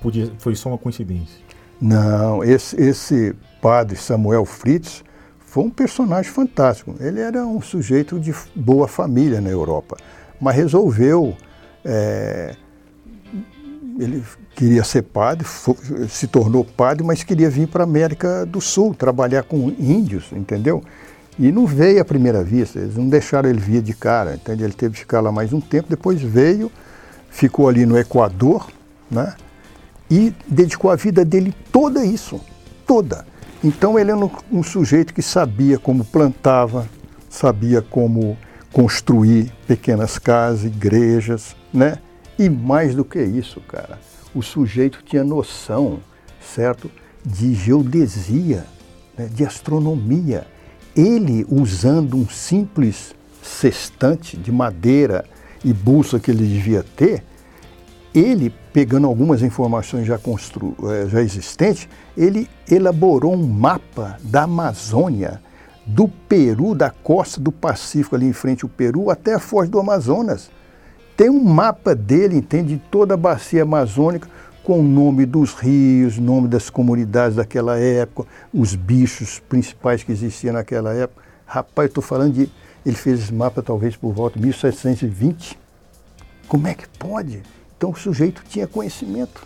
[0.01, 1.39] podia, foi só uma coincidência?
[1.79, 5.03] Não, esse, esse padre Samuel Fritz
[5.39, 6.95] foi um personagem fantástico.
[6.99, 9.95] Ele era um sujeito de boa família na Europa,
[10.41, 11.35] mas resolveu.
[11.87, 12.55] É,
[13.99, 14.23] ele
[14.55, 15.47] queria ser padre,
[16.09, 20.83] se tornou padre, mas queria vir para a América do Sul, trabalhar com índios, entendeu?
[21.37, 24.63] E não veio à primeira vista, eles não deixaram ele vir de cara, entende?
[24.63, 26.71] Ele teve que ficar lá mais um tempo, depois veio,
[27.29, 28.69] ficou ali no Equador,
[29.11, 29.33] né?
[30.09, 32.39] E dedicou a vida dele toda a isso,
[32.85, 33.25] toda.
[33.63, 36.87] Então ele era um, um sujeito que sabia como plantava,
[37.29, 38.37] sabia como
[38.71, 41.97] construir pequenas casas, igrejas, né?
[42.37, 43.99] E mais do que isso, cara,
[44.33, 45.99] o sujeito tinha noção,
[46.39, 46.91] certo,
[47.25, 48.65] de geodesia,
[49.17, 50.45] né, de astronomia.
[50.95, 55.25] Ele, usando um simples sextante de madeira
[55.63, 57.23] e bolsa que ele devia ter,
[58.13, 65.41] ele, pegando algumas informações já, constru, eh, já existentes, ele elaborou um mapa da Amazônia,
[65.85, 69.79] do Peru, da costa do Pacífico, ali em frente ao Peru, até a foz do
[69.79, 70.49] Amazonas.
[71.15, 74.27] Tem um mapa dele, entende, de toda a bacia amazônica,
[74.63, 80.53] com o nome dos rios, nome das comunidades daquela época, os bichos principais que existiam
[80.53, 81.21] naquela época.
[81.45, 82.49] Rapaz, estou falando de.
[82.85, 85.57] Ele fez esse mapa talvez por volta de 1720.
[86.47, 87.43] Como é que pode?
[87.77, 89.43] Então o sujeito tinha conhecimento.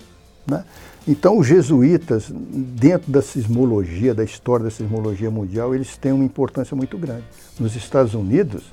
[0.47, 0.63] Né?
[1.07, 6.75] Então os jesuítas, dentro da sismologia, da história da sismologia mundial, eles têm uma importância
[6.75, 7.23] muito grande.
[7.59, 8.63] Nos Estados Unidos,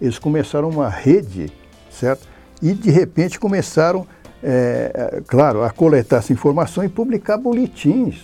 [0.00, 1.52] eles começaram uma rede
[1.98, 2.26] certo?
[2.60, 4.06] E de repente começaram,
[4.42, 8.20] é, claro, a coletar essa informação e publicar boletins,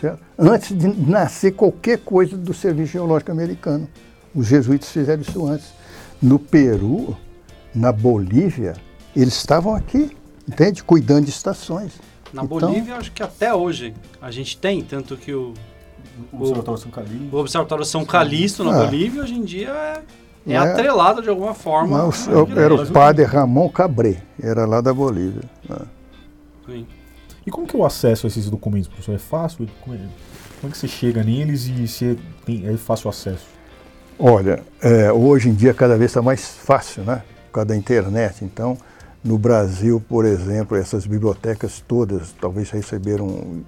[0.00, 0.22] certo?
[0.38, 3.88] Antes de nascer qualquer coisa do Serviço Geológico Americano.
[4.34, 5.72] Os jesuítas fizeram isso antes.
[6.20, 7.16] No Peru,
[7.74, 8.74] na Bolívia,
[9.14, 10.14] eles estavam aqui,
[10.46, 10.82] entende?
[10.82, 11.92] Cuidando de estações.
[12.32, 15.54] Na então, Bolívia, acho que até hoje a gente tem, tanto que o,
[16.32, 18.84] o Observatório São Calixto, o Observatório São Calixto na ah.
[18.84, 20.02] Bolívia, hoje em dia é
[20.46, 21.98] é, é atrelado de alguma forma.
[21.98, 22.10] Não,
[22.56, 25.42] era o padre Ramon Cabré, era lá da Bolívia.
[25.68, 25.78] Né?
[26.66, 26.86] Sim.
[27.46, 29.14] E como que é o acesso a esses documentos, professor?
[29.14, 29.68] É fácil?
[29.80, 29.98] Como é,
[30.60, 33.46] como é que você chega neles e se tem, é fácil acesso?
[34.18, 37.22] Olha, é, hoje em dia cada vez está mais fácil, né?
[37.46, 38.44] Por causa da internet.
[38.44, 38.78] Então,
[39.22, 43.62] no Brasil, por exemplo, essas bibliotecas todas talvez receberam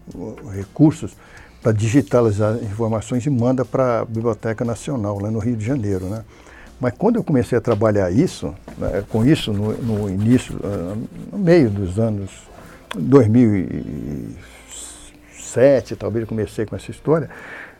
[0.52, 1.16] recursos
[1.62, 6.24] para digitalizar informações e manda para a Biblioteca Nacional, lá no Rio de Janeiro, né?
[6.80, 10.94] Mas quando eu comecei a trabalhar isso, né, com isso no, no, início, ah,
[11.32, 12.30] no meio dos anos
[12.96, 17.28] 2007, talvez eu comecei com essa história,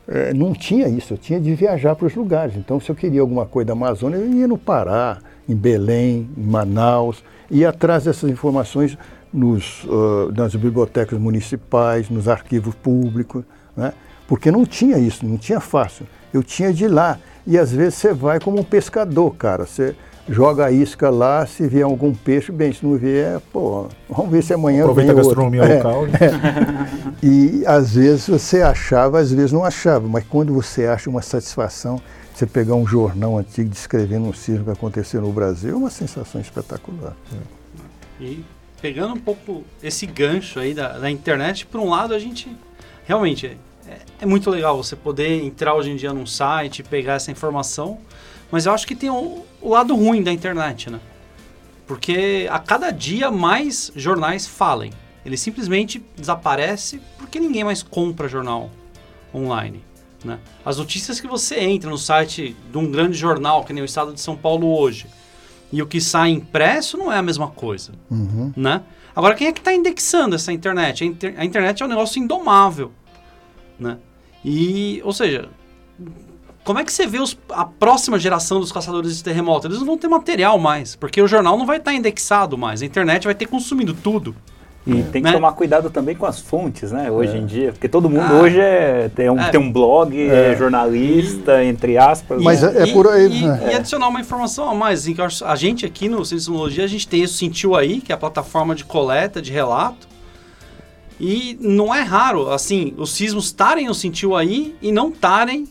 [0.08, 2.56] é, não tinha isso, eu tinha de viajar para os lugares.
[2.56, 6.42] Então, se eu queria alguma coisa da Amazônia, eu ia no Pará, em Belém, em
[6.42, 8.96] Manaus, ia atrás dessas informações
[9.32, 13.44] nos, uh, nas bibliotecas municipais, nos arquivos públicos,
[13.76, 13.92] né?
[14.26, 16.06] porque não tinha isso, não tinha fácil.
[16.32, 17.18] Eu tinha de ir lá.
[17.48, 19.64] E às vezes você vai como um pescador, cara.
[19.64, 19.96] Você
[20.28, 24.42] joga a isca lá, se vier algum peixe, bem, se não vier, pô, vamos ver
[24.42, 25.76] se amanhã Aproveita vem a gastronomia outro.
[25.76, 26.06] local.
[26.06, 26.18] Né?
[26.20, 27.08] É.
[27.26, 31.98] E às vezes você achava, às vezes não achava, mas quando você acha uma satisfação,
[32.34, 36.38] você pegar um jornal antigo descrevendo um sismo que aconteceu no Brasil, é uma sensação
[36.38, 37.16] espetacular.
[37.32, 38.24] É.
[38.24, 38.44] E
[38.82, 42.54] pegando um pouco esse gancho aí da, da internet, por um lado a gente
[43.06, 43.56] realmente
[43.88, 47.98] é, é, muito legal você poder entrar hoje em dia num site, pegar essa informação,
[48.50, 51.00] mas eu acho que tem o, o lado ruim da internet, né?
[51.86, 54.92] Porque a cada dia mais jornais falem.
[55.24, 58.70] Ele simplesmente desaparece porque ninguém mais compra jornal
[59.34, 59.82] online.
[60.24, 60.38] Né?
[60.64, 64.12] As notícias que você entra no site de um grande jornal, que nem o Estado
[64.12, 65.06] de São Paulo hoje,
[65.72, 67.92] e o que sai impresso não é a mesma coisa.
[68.10, 68.52] Uhum.
[68.56, 68.82] Né?
[69.14, 71.02] Agora, quem é que está indexando essa internet?
[71.02, 72.92] A, inter a, internet é um negócio indomável.
[73.78, 73.98] Né?
[74.44, 75.48] E, ou seja,
[76.64, 79.66] como é que você vê os, a próxima geração dos caçadores de terremoto?
[79.66, 82.82] Eles não vão ter material mais, porque o jornal não vai estar tá indexado mais,
[82.82, 84.34] a internet vai ter consumido tudo.
[84.88, 85.32] E tem que né?
[85.32, 87.10] tomar cuidado também com as fontes, né?
[87.10, 87.38] Hoje é.
[87.38, 87.72] em dia.
[87.72, 89.50] Porque todo mundo ah, hoje é, tem, um, é.
[89.50, 92.42] tem um blog, é, é jornalista, e, entre aspas.
[92.42, 93.28] Mas é, é por aí.
[93.28, 95.00] E, e, adicionar uma informação a mais.
[95.00, 95.14] Assim,
[95.44, 98.74] a gente aqui no Sismologia, a gente tem isso Sentiu Aí, que é a plataforma
[98.74, 100.08] de coleta de relato.
[101.20, 105.66] E não é raro, assim, os sismos estarem no Sentiu Aí e não estarem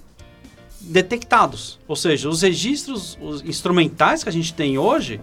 [0.81, 1.79] detectados.
[1.87, 5.19] Ou seja, os registros os instrumentais que a gente tem hoje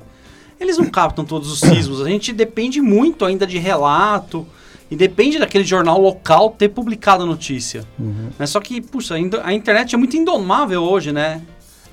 [0.59, 2.01] eles não captam todos os sismos.
[2.01, 4.47] A gente depende muito ainda de relato
[4.91, 7.85] e depende daquele jornal local ter publicado a notícia.
[7.99, 8.31] Uhum.
[8.39, 8.47] Né?
[8.47, 11.43] Só que, puxa, a internet é muito indomável hoje, né?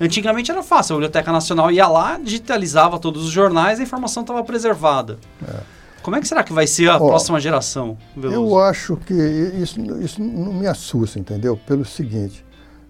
[0.00, 4.22] Antigamente era fácil, a Biblioteca Nacional ia lá, digitalizava todos os jornais e a informação
[4.22, 5.18] estava preservada.
[5.46, 5.60] É.
[6.02, 7.96] Como é que será que vai ser a Ó, próxima geração?
[8.16, 8.36] Veloso?
[8.36, 11.56] Eu acho que isso, isso não me assusta, entendeu?
[11.56, 12.44] Pelo seguinte,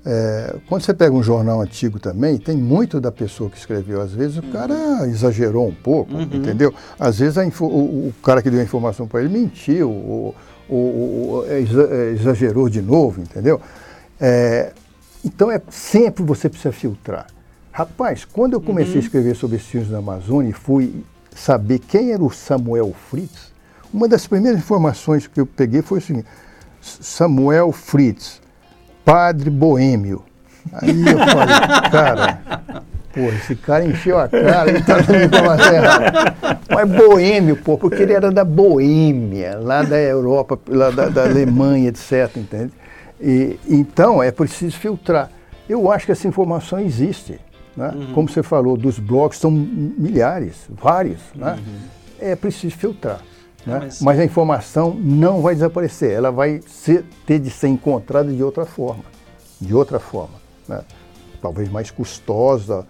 [0.05, 4.01] é, quando você pega um jornal antigo também, tem muito da pessoa que escreveu.
[4.01, 5.05] Às vezes o cara uhum.
[5.05, 6.23] exagerou um pouco, uhum.
[6.23, 6.75] entendeu?
[6.99, 10.35] Às vezes o, o, cara que deu a informação para ele mentiu, ou,
[10.69, 13.61] ou, ou, exagerou de novo, entendeu?
[14.21, 14.73] É,
[15.25, 17.27] então é sempre você precisa filtrar.
[17.71, 19.01] Rapaz, quando eu comecei uhum.
[19.01, 21.05] a escrever sobre os filmes da Amazônia e fui
[21.35, 23.53] saber quem era o Samuel Fritz,
[23.93, 26.27] uma das primeiras informações que eu peguei foi o seguinte:
[26.81, 28.41] Samuel Fritz
[29.05, 30.25] padre boêmio.
[30.73, 32.41] Aí eu falei, cara,
[33.13, 36.37] pô, esse cara encheu a cara, ele tá dando informação errada.
[36.71, 41.89] Mas boêmio, pô, porque ele era da Boêmia, lá da Europa, lá da, da Alemanha,
[41.89, 42.73] etc, entende?
[43.21, 45.31] E, então, é preciso filtrar.
[45.69, 47.41] Eu acho que essa informação existe.
[47.77, 47.93] Né?
[47.95, 48.13] Uhum.
[48.13, 51.21] Como você falou, dos blogs são milhares, vários.
[51.35, 51.53] Né?
[51.53, 51.79] Uhum.
[52.21, 53.21] É preciso filtrar.
[53.67, 53.79] Né?
[53.81, 54.03] Mas...
[54.03, 54.19] Mas...
[54.21, 59.05] a informação não vai desaparecer, ela vai ser, ter de ser encontrada de outra forma,
[59.61, 60.35] de outra forma,
[60.69, 60.83] né?
[61.41, 62.87] talvez mais custosa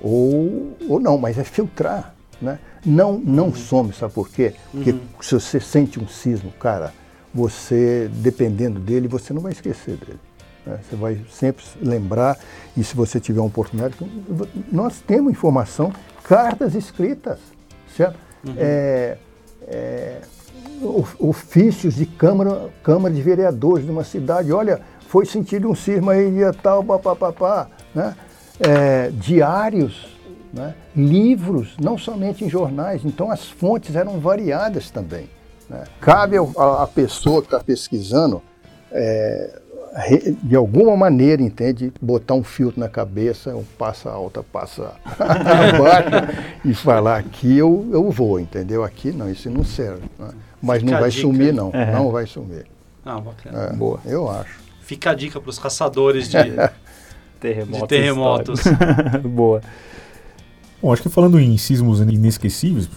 [0.00, 2.58] ou, ou não, mas é filtrar, né?
[2.84, 3.54] Não, não uhum.
[3.54, 4.54] some, sabe por quê?
[4.70, 5.00] Porque uhum.
[5.20, 6.92] se você sente um sismo, cara,
[7.34, 10.20] você, dependendo dele, você não vai esquecer dele.
[10.66, 10.78] Né?
[10.82, 12.38] Você vai sempre lembrar,
[12.76, 13.94] e se você tiver uma oportunidade,
[14.70, 15.92] nós temos informação,
[16.24, 17.38] cartas escritas,
[17.96, 18.18] certo?
[18.46, 18.54] Uhum.
[18.58, 19.16] É,
[19.68, 20.20] é,
[21.18, 24.52] ofícios de Câmara, Câmara de Vereadores de uma cidade.
[24.52, 28.14] Olha, foi sentido um cisma aí e tal, papapá, né?
[28.58, 30.16] É, diários,
[30.52, 30.74] né?
[30.94, 33.04] livros, não somente em jornais.
[33.04, 35.28] Então as fontes eram variadas também.
[35.68, 35.84] Né?
[36.00, 38.42] Cabe à pessoa que está pesquisando
[38.90, 39.60] é,
[40.42, 46.74] de alguma maneira, entende, botar um filtro na cabeça, um passa alta, passa abaixo, e
[46.74, 48.84] falar aqui eu, eu vou, entendeu?
[48.84, 50.02] Aqui não, isso não serve.
[50.18, 50.28] Né?
[50.60, 51.70] Mas Fica não vai sumir, não.
[51.72, 51.92] É.
[51.92, 52.66] Não vai sumir.
[53.04, 53.70] Ah, bacana.
[53.70, 54.00] É, Boa.
[54.04, 54.58] Eu acho.
[54.82, 56.36] Fica a dica para os caçadores de
[57.40, 57.80] terremotos.
[57.80, 58.60] De terremotos.
[59.24, 59.62] Boa.
[60.82, 62.88] Bom, acho que falando em sismos inesquecíveis,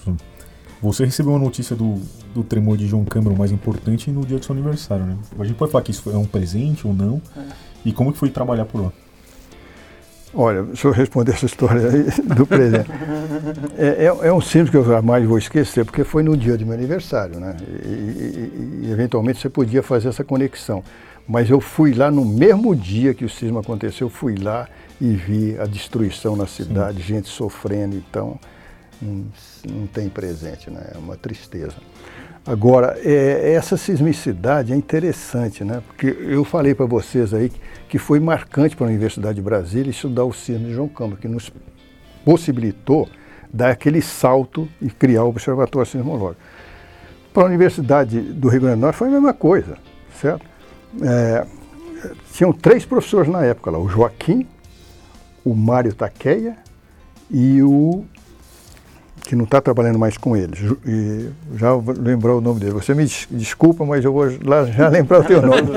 [0.82, 2.02] você recebeu uma notícia do,
[2.40, 5.18] do tremor de João Câmara, o mais importante, no dia do seu aniversário, né?
[5.38, 7.22] A gente pode falar que isso é um presente ou não?
[7.36, 7.42] É.
[7.86, 8.92] E como que foi trabalhar por lá?
[10.34, 11.82] Olha, deixa eu responder essa história
[12.36, 12.90] do presente.
[13.78, 16.66] É, é, é, um símbolo que eu jamais vou esquecer, porque foi no dia do
[16.66, 17.58] meu aniversário, né?
[17.84, 20.84] E, e, e, eventualmente você podia fazer essa conexão.
[21.28, 24.68] Mas eu fui lá no mesmo dia que o sismo aconteceu, eu fui lá
[25.02, 27.04] e vi a destruição na cidade, Sim.
[27.04, 28.40] gente sofrendo, então
[29.02, 29.26] não,
[29.68, 30.92] não tem presente, né?
[30.94, 31.76] É uma tristeza.
[32.50, 35.84] Agora, é, essa sismicidade é interessante, né?
[35.86, 37.52] Porque eu falei para vocês aí
[37.88, 41.28] que foi marcante para a Universidade de Brasília estudar o sismo de João Câmara, que
[41.28, 41.52] nos
[42.26, 43.08] possibilitou
[43.54, 46.42] dar aquele salto e criar o Observatório Sismológico.
[47.32, 49.78] Para a Universidade do Rio Grande do Norte foi a mesma coisa,
[50.20, 50.44] certo?
[51.04, 51.46] É,
[52.34, 54.48] tinham três professores na época lá, o Joaquim,
[55.46, 56.58] o Mário Taqueia
[57.30, 58.06] e o
[59.26, 60.60] que não está trabalhando mais com eles.
[60.86, 62.72] E já lembrou o nome dele.
[62.74, 65.70] Você me des desculpa, mas eu vou lá já lembrar o teu nome.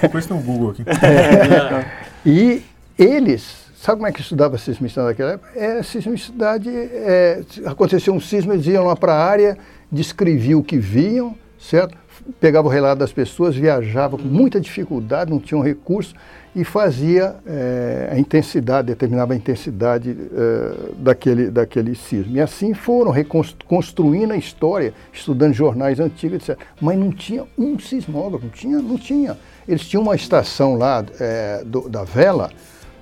[0.00, 0.82] Depois tem um Google aqui.
[0.82, 1.84] É,
[2.24, 2.62] e
[2.98, 5.50] eles sabe como é que estudava sismicidade naquela época?
[5.58, 9.56] É, sismicidade, é, aconteceu um sismo, eles iam lá para a área,
[9.90, 11.96] descreviam o que viam, certo?
[12.38, 16.14] Pegava o relato das pessoas, viajava com muita dificuldade, não tinham recurso,
[16.54, 22.36] e fazia é, a intensidade, determinava a intensidade é, daquele, daquele sismo.
[22.36, 26.58] E assim foram reconstruindo a história, estudando jornais antigos, etc.
[26.80, 29.38] Mas não tinha um sismógrafo, não tinha, não tinha.
[29.68, 32.50] Eles tinham uma estação lá é, do, da vela,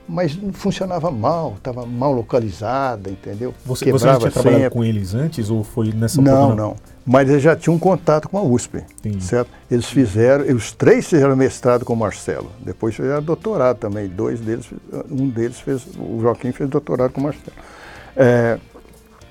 [0.09, 3.54] mas funcionava mal, estava mal localizada, entendeu?
[3.66, 6.76] Você, você já tinha trabalhado com eles antes ou foi nessa Não, não.
[7.04, 9.22] Mas eles já tinham um contato com a USP, Entendi.
[9.22, 9.50] certo?
[9.70, 14.66] Eles fizeram, os três fizeram mestrado com o Marcelo, depois fizeram doutorado também, dois deles,
[15.11, 17.56] um deles fez, o Joaquim fez doutorado com o Marcelo.
[18.16, 18.59] É,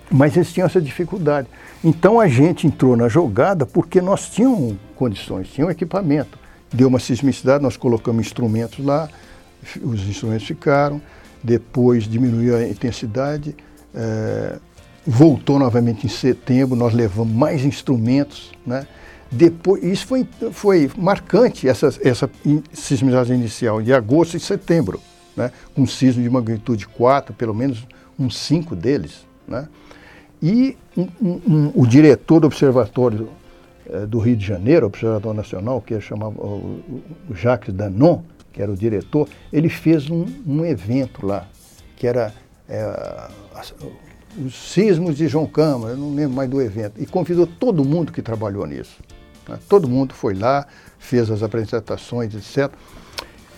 [0.09, 1.47] mas eles tinham essa dificuldade.
[1.84, 6.38] Então a gente entrou na jogada porque nós tínhamos condições, tínhamos equipamento.
[6.73, 9.09] Deu uma sismicidade, nós colocamos instrumentos lá,
[9.82, 11.01] os instrumentos ficaram,
[11.43, 13.55] depois diminuiu a intensidade,
[13.93, 14.58] é,
[15.05, 18.86] voltou novamente em setembro, nós levamos mais instrumentos, né?
[19.30, 22.30] Depois, isso foi, foi marcante, essa, essa
[22.72, 25.01] sismização inicial, de agosto e setembro,
[25.36, 25.51] né?
[25.76, 27.86] um sismo de magnitude 4, pelo menos
[28.18, 29.26] uns 5 deles.
[29.45, 29.68] Né?
[30.41, 33.30] E um, um, o diretor do Observatório
[33.86, 36.82] eh, do Rio de Janeiro, Observatório Nacional, que chamava o,
[37.30, 38.22] o Jacques Danon,
[38.58, 41.47] que era o diretor, ele fez um, um evento lá,
[41.95, 42.34] que era
[42.68, 43.30] é,
[44.43, 48.20] os sismos de João Câmara, não lembro mais do evento, e convidou todo mundo que
[48.20, 48.97] trabalhou nisso.
[49.47, 49.60] Né?
[49.70, 50.66] Todo mundo foi lá,
[50.97, 52.74] fez as apresentações, etc.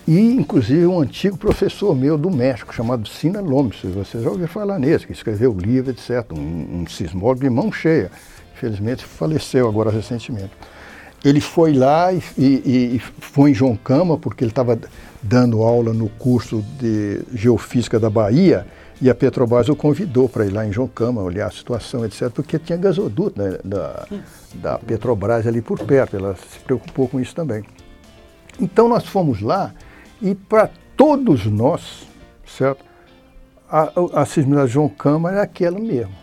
[0.06, 4.78] E, inclusive, um antigo professor meu do México, chamado Sina Lomes, você já ouviu falar
[4.80, 8.12] nesse, que escreveu o livro, etc., um, um sismólogo de mão cheia.
[8.54, 10.52] Infelizmente, faleceu agora recentemente.
[11.24, 14.80] Ele foi lá e, e, e foi em João Câmara, porque ele estava
[15.22, 18.66] dando aula no curso de Geofísica da Bahia,
[19.02, 22.30] e a Petrobras o convidou para ir lá em João Cama, olhar a situação, etc.,
[22.30, 24.08] porque tinha gasoduto né, da,
[24.56, 27.64] da Petrobras ali por perto, ela se preocupou com isso também.
[28.60, 29.74] Então nós fomos lá
[30.22, 32.06] e para todos nós,
[32.46, 32.84] certo,
[33.70, 36.14] a, a de João Câmara é aquela mesmo.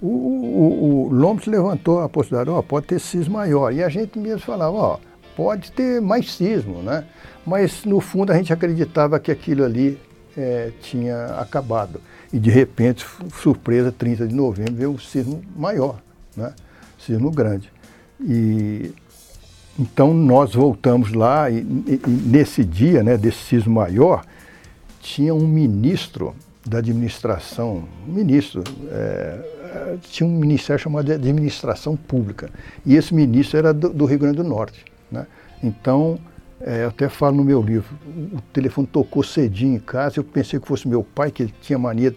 [0.00, 3.72] O, o, o levantou a possibilidade, ó, pode ter sismo maior.
[3.72, 4.98] E a gente mesmo falava, ó,
[5.36, 7.04] pode ter mais sismo, né?
[7.46, 9.98] Mas no fundo a gente acreditava que aquilo ali
[10.36, 12.00] é, tinha acabado.
[12.32, 13.06] E de repente,
[13.40, 16.00] surpresa, 30 de novembro, veio o sismo maior,
[16.36, 16.52] né?
[16.98, 17.72] sismo grande.
[18.20, 18.92] E
[19.78, 24.24] então nós voltamos lá e, e, e nesse dia, né, desse sismo maior,
[25.00, 26.34] tinha um ministro
[26.64, 29.55] da administração, um ministro, é,
[30.10, 32.50] tinha um ministério chamado de administração pública.
[32.84, 34.84] E esse ministro era do, do Rio Grande do Norte.
[35.10, 35.26] Né?
[35.62, 36.18] Então,
[36.60, 37.94] é, eu até falo no meu livro,
[38.32, 41.78] o telefone tocou cedinho em casa, eu pensei que fosse meu pai, que ele tinha
[41.78, 42.14] mania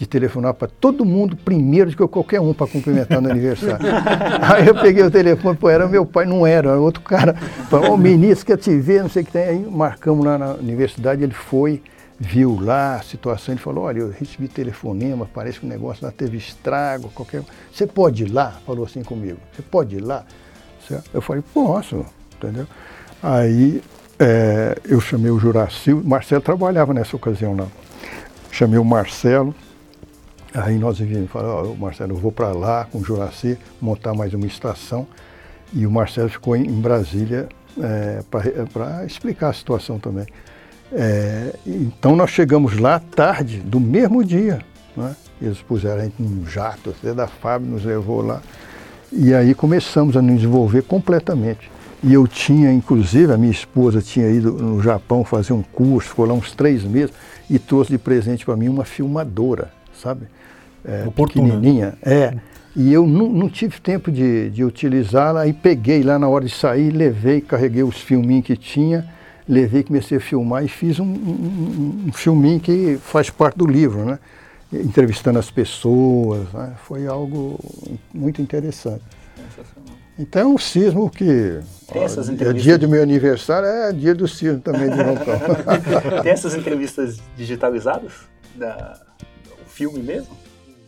[0.00, 3.86] de telefonar para todo mundo primeiro do que qualquer um para cumprimentar no aniversário.
[4.42, 7.34] Aí eu peguei o telefone, pô, era meu pai, não era, era outro cara.
[7.68, 9.42] Falou, o ministro quer te ver, não sei o que tem.
[9.42, 11.82] Aí marcamos lá na universidade, ele foi,
[12.22, 16.12] viu lá a situação, ele falou, olha, eu recebi telefonema, parece que o negócio lá
[16.12, 17.42] teve estrago, qualquer
[17.72, 18.60] Você pode ir lá?
[18.66, 20.26] Falou assim comigo, você pode ir lá?
[21.14, 22.04] Eu falei, posso,
[22.36, 22.66] entendeu?
[23.22, 23.82] Aí
[24.18, 27.66] é, eu chamei o Juraci, o Marcelo trabalhava nessa ocasião lá.
[28.50, 29.54] Chamei o Marcelo,
[30.52, 34.34] aí nós vimos, falou, oh, Marcelo, eu vou para lá com o Juraci, montar mais
[34.34, 35.06] uma estação.
[35.72, 37.48] E o Marcelo ficou em, Brasília
[37.80, 38.22] é,
[38.70, 40.26] para explicar a situação também.
[40.92, 44.60] É, então nós chegamos lá tarde do mesmo dia.
[44.96, 45.14] Né?
[45.40, 48.42] Eles puseram a gente num jato, até da fábrica, nos levou lá.
[49.12, 51.70] E aí começamos a nos desenvolver completamente.
[52.02, 56.24] E eu tinha, inclusive, a minha esposa tinha ido no Japão fazer um curso, ficou
[56.24, 57.14] lá uns três meses,
[57.48, 59.70] e trouxe de presente para mim uma filmadora,
[60.00, 60.26] sabe?
[60.84, 61.94] É, pequenininha.
[62.02, 62.34] É.
[62.74, 66.54] E eu não, não tive tempo de, de utilizá-la, aí peguei lá na hora de
[66.54, 69.06] sair, levei, carreguei os filminhos que tinha,
[69.48, 74.04] levei, comecei a filmar e fiz um, um, um filminho que faz parte do livro,
[74.04, 74.18] né?
[74.72, 76.74] Entrevistando as pessoas, né?
[76.84, 77.58] foi algo
[78.14, 79.02] muito interessante.
[80.20, 81.60] Então é um sismo que.
[81.90, 82.60] Tem essas ó, entrevistas.
[82.60, 85.34] É dia do meu aniversário é dia do sismo também de Roncão.
[86.22, 88.12] Tem essas entrevistas digitalizadas?
[88.54, 89.00] Da,
[89.64, 90.36] o filme mesmo?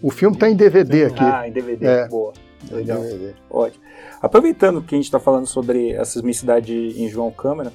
[0.02, 1.24] O filme está em DVD aqui.
[1.24, 2.08] Ah, em DVD, é.
[2.08, 2.34] boa.
[2.70, 3.00] Legal.
[3.00, 3.32] DVD.
[3.48, 3.82] Ótimo.
[4.20, 7.72] Aproveitando que a gente está falando sobre essa sismicidade em João Câmara,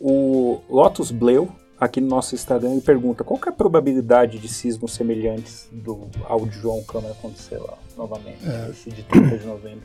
[0.00, 4.92] o Lotus Bleu, aqui no nosso Instagram, ele pergunta qual é a probabilidade de sismos
[4.92, 8.70] semelhantes do, ao de João Câmara acontecer lá novamente, é.
[8.70, 9.84] esse de 30 de novembro.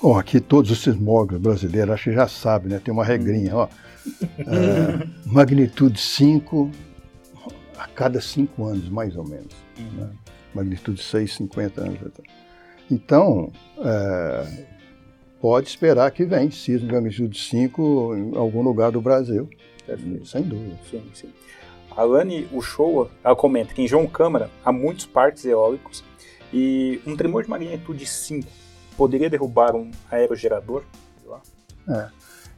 [0.00, 2.78] Bom, aqui todos os sismógrafos brasileiros, acho que já sabem, né?
[2.78, 3.68] Tem uma regrinha, ó.
[4.38, 6.70] É, magnitude 5
[7.78, 9.52] a cada cinco anos, mais ou menos.
[9.78, 10.00] Uhum.
[10.00, 10.10] Né?
[10.54, 11.98] Magnitude 6, 50 anos.
[12.90, 14.66] Então, é,
[15.40, 19.48] pode esperar que venha sismo de magnitude 5 em algum lugar do Brasil.
[19.86, 20.26] Perfeito.
[20.26, 20.76] Sem dúvida.
[20.90, 21.28] Sim, sim.
[21.96, 26.04] A Lani Uchoa, ela comenta que em João Câmara há muitos parques eólicos
[26.52, 28.46] e um tremor de magnitude 5
[28.96, 30.82] poderia derrubar um aerogerador?
[31.88, 32.08] É.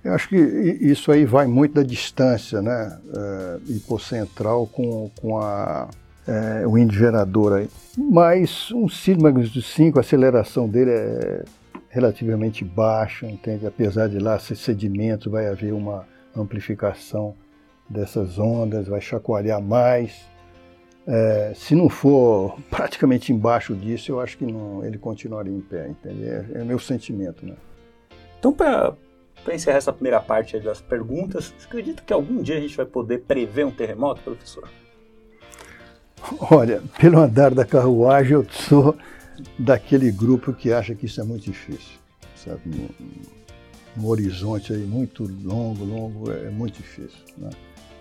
[0.04, 2.98] Eu acho que isso aí vai muito da distância, né?
[3.14, 5.88] É, hipocentral com, com a,
[6.26, 7.68] é, o índice gerador aí.
[7.96, 11.44] Mas um sismo magnitude 5, a aceleração dele é
[11.88, 13.66] relativamente baixa, entende?
[13.66, 17.34] Apesar de lá ser sedimento, vai haver uma amplificação
[17.88, 20.26] dessas ondas, vai chacoalhar mais.
[21.06, 25.88] É, se não for praticamente embaixo disso, eu acho que não, ele continuaria em pé,
[25.88, 26.28] entende?
[26.28, 27.54] É, é meu sentimento, né?
[28.38, 28.94] Então, para
[29.52, 33.20] encerrar essa primeira parte das perguntas, você acredita que algum dia a gente vai poder
[33.20, 34.68] prever um terremoto, professor?
[36.50, 38.94] Olha, pelo andar da carruagem, eu sou
[39.58, 41.98] daquele grupo que acha que isso é muito difícil,
[42.36, 42.60] sabe?
[42.66, 47.50] Um, um horizonte aí muito longo, longo, é muito difícil, né?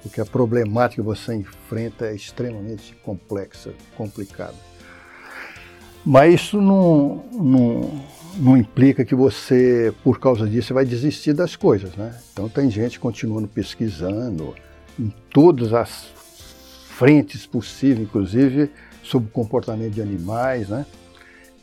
[0.02, 4.56] Porque a problemática que você enfrenta é extremamente complexa, complicada.
[6.06, 8.02] Mas isso não, não,
[8.38, 12.18] não implica que você, por causa disso, vai desistir das coisas, né?
[12.32, 14.56] Então tem gente continuando pesquisando
[14.98, 16.06] em todas as
[16.90, 18.72] frentes possíveis, inclusive
[19.04, 20.86] sobre o comportamento de animais, né?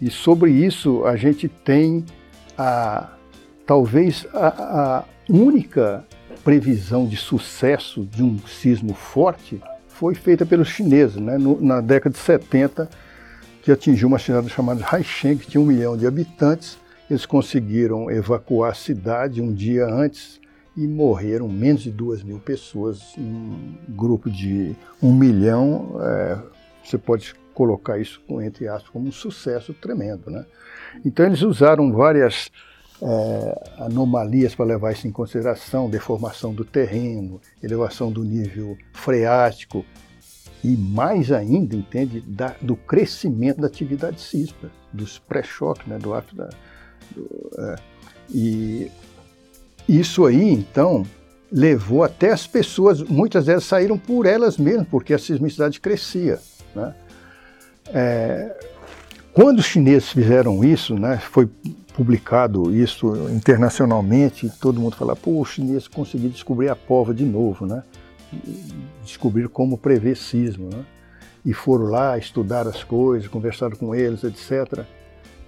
[0.00, 2.04] E sobre isso a gente tem
[2.56, 3.10] a
[3.66, 6.04] talvez a, a única
[6.42, 11.38] previsão de sucesso de um sismo forte foi feita pelos chineses, né?
[11.38, 12.88] No, na década de 70,
[13.62, 16.76] que atingiu uma cidade chamada Haisheng, que tinha um milhão de habitantes.
[17.08, 20.40] Eles conseguiram evacuar a cidade um dia antes
[20.76, 23.14] e morreram menos de duas mil pessoas.
[23.16, 26.38] Um grupo de um milhão, é,
[26.82, 30.30] você pode colocar isso, entre aspas, como um sucesso tremendo.
[30.30, 30.44] Né?
[31.04, 32.50] Então, eles usaram várias
[33.00, 39.84] é, anomalias para levar isso em consideração, deformação do terreno, elevação do nível freático
[40.62, 46.48] e mais ainda, entende, da, do crescimento da atividade sísmica, dos pré-choques, né, do, da,
[47.14, 47.76] do é,
[48.32, 48.90] e
[49.86, 51.04] isso aí, então,
[51.52, 56.40] levou até as pessoas, muitas delas saíram por elas mesmas, porque a sismicidade crescia.
[56.74, 56.94] Né?
[57.92, 58.56] É,
[59.32, 61.48] quando os chineses fizeram isso, né, foi
[61.94, 67.66] publicado isso internacionalmente, todo mundo fala, pô, os chineses conseguiram descobrir a pova de novo,
[67.66, 67.82] né?
[69.04, 70.84] Descobrir como prever sismo, né?
[71.44, 74.84] E foram lá estudar as coisas, conversaram com eles, etc.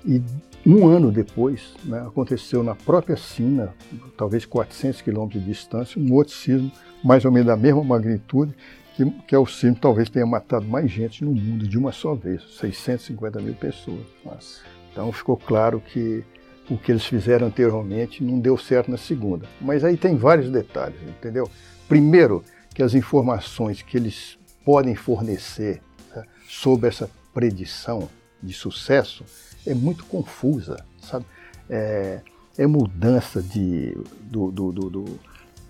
[0.04, 0.22] E
[0.64, 3.74] um ano depois, né, aconteceu na própria Sina,
[4.16, 6.70] talvez 400 quilômetros de distância, um outro sismo,
[7.02, 8.54] mais ou menos da mesma magnitude,
[8.96, 12.14] que, que é o sismo talvez tenha matado mais gente no mundo de uma só
[12.14, 14.06] vez, 650 mil pessoas.
[14.24, 14.62] Nossa.
[14.90, 16.24] Então ficou claro que
[16.70, 19.46] o que eles fizeram anteriormente não deu certo na segunda.
[19.60, 21.48] Mas aí tem vários detalhes, entendeu?
[21.86, 22.42] Primeiro,
[22.74, 25.80] que as informações que eles podem fornecer
[26.14, 28.08] né, sobre essa predição
[28.42, 29.24] de sucesso
[29.66, 31.26] é muito confusa, sabe?
[31.68, 32.20] É,
[32.56, 34.90] é mudança de, do, do, do,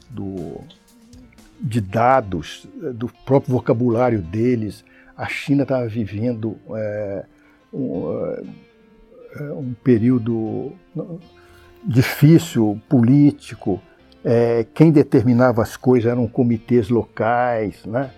[0.09, 0.61] do,
[1.61, 4.85] de dados, do próprio vocabulário deles.
[5.17, 7.25] A China estava vivendo é,
[7.73, 8.13] um,
[9.39, 10.73] é, um, período
[11.85, 13.81] difícil, político.
[14.25, 18.11] É, quem determinava as coisas eram comitês locais, né?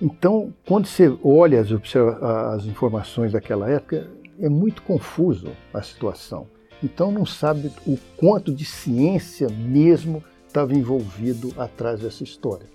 [0.00, 4.06] Então, quando você olha as, as informações daquela época,
[4.38, 6.46] é muito confuso a situação.
[6.82, 10.22] Então não sabe o quanto de ciência mesmo
[10.54, 12.66] estava envolvido atrás dessa história.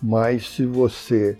[0.00, 1.36] Mas se você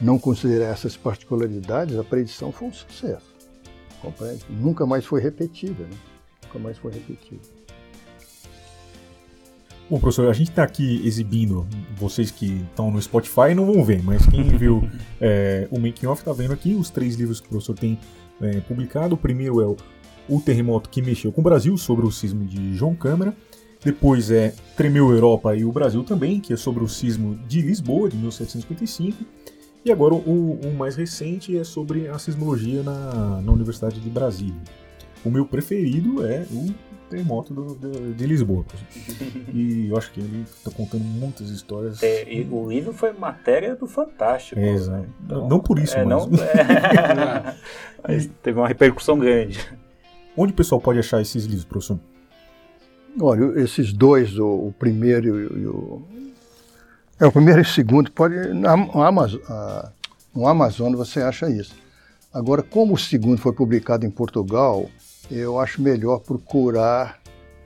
[0.00, 3.36] não considerar essas particularidades, a predição foi um sucesso.
[4.02, 4.44] Compreende?
[4.50, 5.84] Nunca mais foi repetida.
[5.84, 5.96] Né?
[6.44, 7.40] Nunca mais foi repetida.
[9.88, 11.66] Bom, professor, a gente está aqui exibindo,
[11.96, 14.86] vocês que estão no Spotify não vão ver, mas quem viu
[15.18, 17.98] é, o making off está vendo aqui os três livros que o professor tem
[18.42, 19.14] é, publicado.
[19.14, 19.76] O primeiro é o,
[20.28, 23.34] o Terremoto que Mexeu com o Brasil, sobre o sismo de João Câmara.
[23.84, 28.08] Depois é Tremeu Europa e o Brasil também, que é sobre o sismo de Lisboa,
[28.08, 29.24] de 1755.
[29.84, 34.60] E agora o, o mais recente é sobre a sismologia na, na Universidade de Brasília.
[35.24, 36.74] O meu preferido é o
[37.08, 38.64] terremoto do, do, de Lisboa.
[39.52, 42.02] E eu acho que ele está contando muitas histórias.
[42.02, 44.60] É, o livro foi matéria do Fantástico.
[44.60, 45.08] É, exato.
[45.24, 46.26] Então, não por isso, é, mas...
[46.26, 47.56] Não, é...
[48.06, 49.58] mas teve uma repercussão grande.
[50.36, 51.98] Onde o pessoal pode achar esses livros, professor?
[53.20, 56.02] Olha, esses dois, o, o primeiro e o,
[57.20, 58.34] É, o primeiro e o segundo, pode.
[58.54, 58.72] Na
[59.06, 59.90] Amazon, a
[60.34, 61.74] No Amazon você acha isso.
[62.32, 64.88] Agora, como o segundo foi publicado em Portugal,
[65.30, 67.18] eu acho melhor procurar.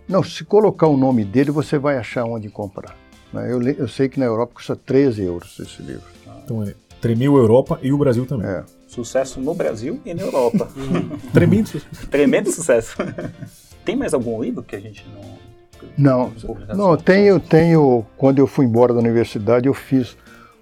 [0.08, 2.96] Não, se colocar o nome dele, você vai achar onde comprar.
[3.32, 3.52] né?
[3.52, 6.04] Eu, eu sei que na Europa custa 13 euros esse livro.
[6.44, 8.46] Então é Tremeu Europa e o Brasil também.
[8.48, 8.64] É.
[8.86, 10.68] Sucesso no Brasil e na Europa.
[11.32, 12.06] Tremendo sucesso.
[12.08, 12.96] Tremendo sucesso.
[13.84, 15.42] Tem mais algum livro que a gente não.
[15.98, 16.32] Não,
[16.76, 18.06] não, tenho, tenho.
[18.16, 20.16] Quando eu fui embora da universidade, eu fiz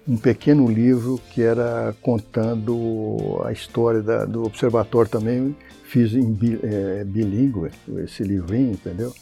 [0.07, 5.55] um pequeno livro que era contando a história da- do observatório também.
[5.83, 7.69] Fiz em bi, é, bilíngue
[8.03, 9.13] esse livrinho, entendeu?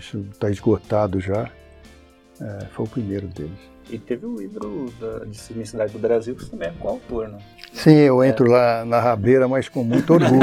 [0.00, 1.48] Isso está esgotado já.
[2.40, 3.58] É, foi o primeiro deles.
[3.92, 7.38] E teve o livro da, de Sismicidade do Brasil, que também é coautor, né?
[7.72, 10.40] Sim, eu entro lá na rabeira, mas com muito orgulho.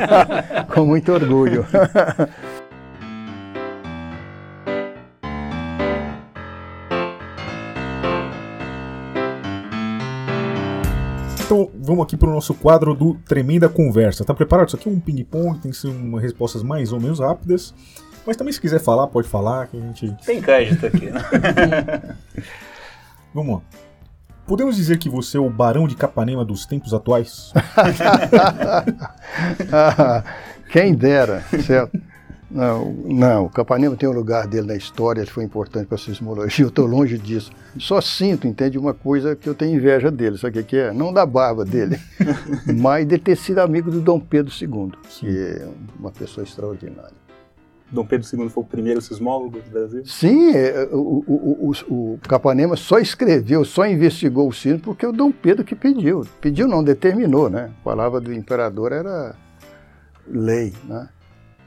[0.74, 1.66] com muito orgulho.
[11.44, 14.24] Então vamos aqui para o nosso quadro do Tremenda Conversa.
[14.24, 14.68] Tá preparado?
[14.68, 17.74] Isso aqui é um ping-pong, tem que ser umas respostas mais ou menos rápidas.
[18.26, 20.16] Mas também se quiser falar, pode falar, que a gente.
[20.24, 21.20] Tem crédito aqui, né?
[23.34, 23.62] Vamos lá.
[24.46, 27.52] Podemos dizer que você é o Barão de Capanema dos tempos atuais?
[30.70, 31.98] Quem dera, certo?
[32.50, 35.98] Não, não, o Capanema tem um lugar dele na história, ele foi importante para a
[35.98, 37.50] sismologia, eu estou longe disso.
[37.78, 40.92] Só sinto, entende, uma coisa que eu tenho inveja dele, sabe o que que é?
[40.92, 41.98] Não da barba dele,
[42.76, 45.66] mas de ter sido amigo do Dom Pedro II, que é
[45.98, 47.21] uma pessoa extraordinária.
[47.92, 50.02] Dom Pedro II foi o primeiro sismólogo do Brasil.
[50.06, 55.12] Sim, é, o, o, o, o Capanema só escreveu, só investigou o sismo porque o
[55.12, 56.26] Dom Pedro que pediu.
[56.40, 57.70] Pediu não, determinou, né?
[57.80, 59.34] A palavra do imperador era
[60.26, 61.08] lei, né?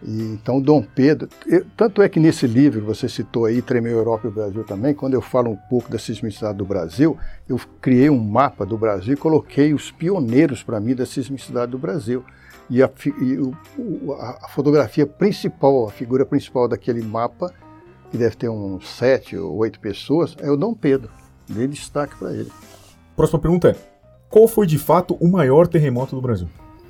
[0.03, 4.27] E, então, Dom Pedro, eu- tanto é que nesse livro, você citou aí, Tremeu Europa
[4.27, 7.17] e o Brasil também, quando eu falo um pouco da sismicidade do Brasil,
[7.47, 11.77] eu criei um mapa do Brasil e coloquei os pioneiros para mim da sismicidade do
[11.79, 12.23] Brasil.
[12.69, 12.89] E, a,
[13.21, 17.53] e o- a- fotografia principal, a figura principal daquele mapa,
[18.11, 21.09] que deve ter uns sete ou oito pessoas, é o Dom Pedro.
[21.47, 22.51] Dei destaque para ele.
[23.15, 23.75] Próxima pergunta é:
[24.29, 26.47] Qual foi de fato o maior terremoto do Brasil?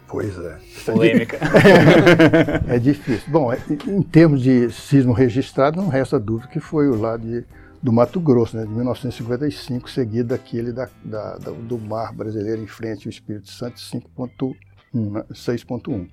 [0.08, 0.58] Pois é.
[0.86, 1.38] Polêmica.
[2.70, 3.24] É difícil.
[3.28, 7.44] Bom, é- em termos de sismo registrado, não resta dúvida que foi o lá de,
[7.82, 12.68] do Mato Grosso, né, de 1955, seguido daquele da, da- da- do mar brasileiro em
[12.68, 14.56] frente ao Espírito Santo, 5.1, né,
[14.96, 16.08] 6.1.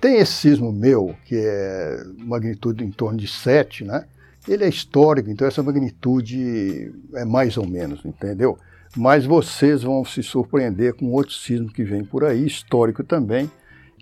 [0.00, 4.04] Tem esse sismo meu, que é magnitude em torno de 7, né?
[4.46, 8.56] Ele é histórico, então essa magnitude é mais ou menos, entendeu?
[8.96, 13.50] Mas vocês vão se surpreender com outro sismo que vem por aí, histórico também,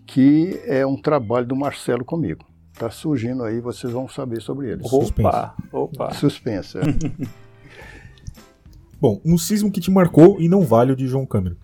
[0.06, 2.44] que é um trabalho do Marcelo comigo.
[2.72, 4.82] Está surgindo aí, vocês vão saber sobre ele.
[4.84, 6.14] Opa, opa.
[6.14, 6.80] Suspensa.
[9.00, 11.56] Bom, um sismo que te marcou e não vale o de João Câmara.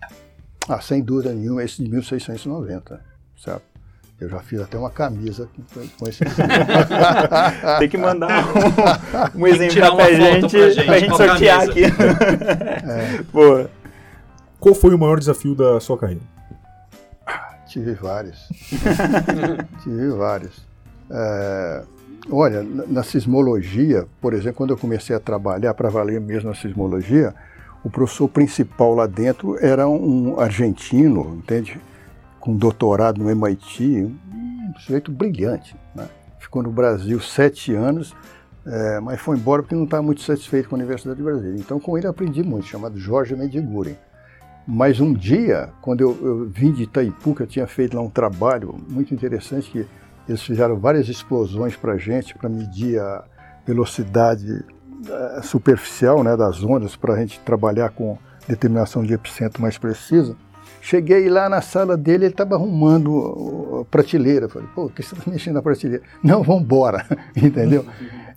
[0.67, 3.01] Ah, sem dúvida nenhuma, esse de 1690,
[3.35, 3.73] certo?
[4.19, 5.49] Eu já fiz até uma camisa
[5.99, 6.23] com, esse
[7.79, 8.59] Tem que mandar um,
[9.35, 11.87] um uma pra gente, pra gente pra gente a sortear camisa.
[11.87, 13.23] aqui.
[13.33, 13.69] Boa.
[14.59, 16.21] Qual foi o maior desafio da sua carreira?
[17.67, 18.47] Tive vários.
[19.83, 20.65] Tive vários.
[21.09, 21.83] É,
[22.31, 26.55] olha, na, na sismologia, por exemplo, quando eu comecei a trabalhar para valer mesmo na
[26.55, 27.35] sismologia,
[27.83, 31.79] o professor principal lá dentro era um argentino, entende?
[32.39, 35.75] Com doutorado no MIT, um sujeito brilhante.
[35.93, 36.07] Né?
[36.39, 38.15] Ficou no Brasil sete anos,
[38.65, 41.59] é, mas foi embora porque não estava muito satisfeito com a Universidade de Brasília.
[41.59, 43.95] Então, com ele aprendi muito, chamado Jorge Mediguren.
[44.65, 48.09] Mas um dia, quando eu, eu vim de Itaipu, que eu tinha feito lá um
[48.09, 49.85] trabalho muito interessante, que
[50.27, 53.25] eles fizeram várias explosões para a gente, para medir a
[53.65, 54.63] velocidade
[55.43, 60.35] superficial né, das ondas, para a gente trabalhar com determinação de epicentro mais precisa.
[60.81, 64.49] Cheguei lá na sala dele, ele estava arrumando a prateleira.
[64.49, 66.03] Falei, pô, o que você está mexendo na prateleira?
[66.21, 67.85] Não, vamos embora, entendeu?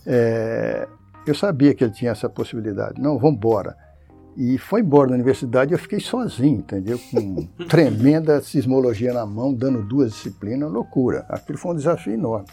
[0.07, 0.87] É,
[1.27, 3.01] eu sabia que ele tinha essa possibilidade.
[3.01, 3.77] Não, vamos embora.
[4.37, 7.01] E foi embora da universidade eu fiquei sozinho, entendeu?
[7.11, 11.25] Com tremenda sismologia na mão, dando duas disciplinas, loucura.
[11.29, 12.47] Aquilo foi um desafio enorme.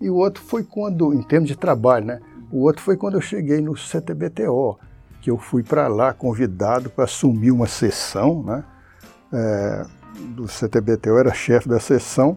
[0.00, 2.20] E o outro foi quando, em termos de trabalho, né?
[2.50, 4.78] O outro foi quando eu cheguei no CTBTO,
[5.20, 8.64] que eu fui para lá convidado para assumir uma sessão, né?
[9.32, 9.86] É,
[10.34, 12.36] do CTBTO, era chefe da sessão,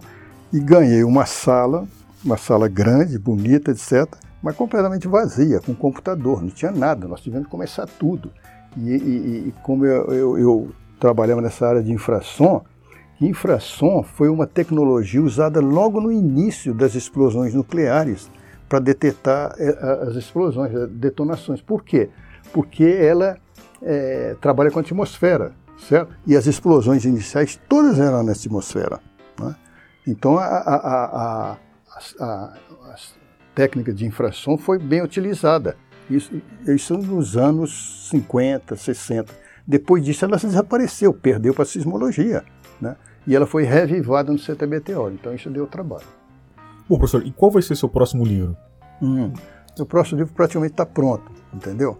[0.51, 1.87] e ganhei uma sala,
[2.23, 4.07] uma sala grande, bonita, etc.,
[4.41, 8.29] mas completamente vazia, com computador, não tinha nada, nós tivemos que começar tudo.
[8.77, 12.63] E, e, e como eu, eu, eu, trabalhava nessa área de infrassom,
[13.19, 18.29] infrassom foi uma tecnologia usada logo no início das explosões nucleares
[18.67, 19.55] para detectar
[20.07, 21.61] as explosões, as detonações.
[21.61, 22.09] Por quê?
[22.51, 23.37] Porque ela
[23.81, 25.51] é, trabalha com a atmosfera.
[25.77, 26.13] certo?
[26.25, 28.99] E as explosões iniciais todas eram na atmosfera.
[29.39, 29.55] Né?
[30.07, 31.57] Então a, a, a,
[32.19, 32.53] a,
[33.53, 35.75] técnica de infração foi bem utilizada.
[36.09, 39.33] Isso, isso nos anos 50, 60.
[39.65, 42.43] Depois disso ela desapareceu, perdeu para a sismologia.
[42.81, 42.95] Né?
[43.25, 46.05] E ela foi revivada no CTBTO, então isso deu trabalho.
[46.87, 48.57] Bom, professor, e qual vai ser seu próximo livro?
[49.01, 49.31] Hum,
[49.79, 51.97] o próximo livro praticamente está pronto, entendeu?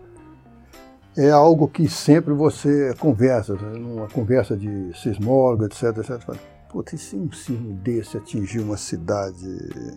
[1.16, 3.78] É algo que sempre você conversa, né?
[3.78, 6.20] numa conversa de sismólogo, etc, etc.
[6.20, 9.46] Fala, Puta, e se um sismo desse atingir uma cidade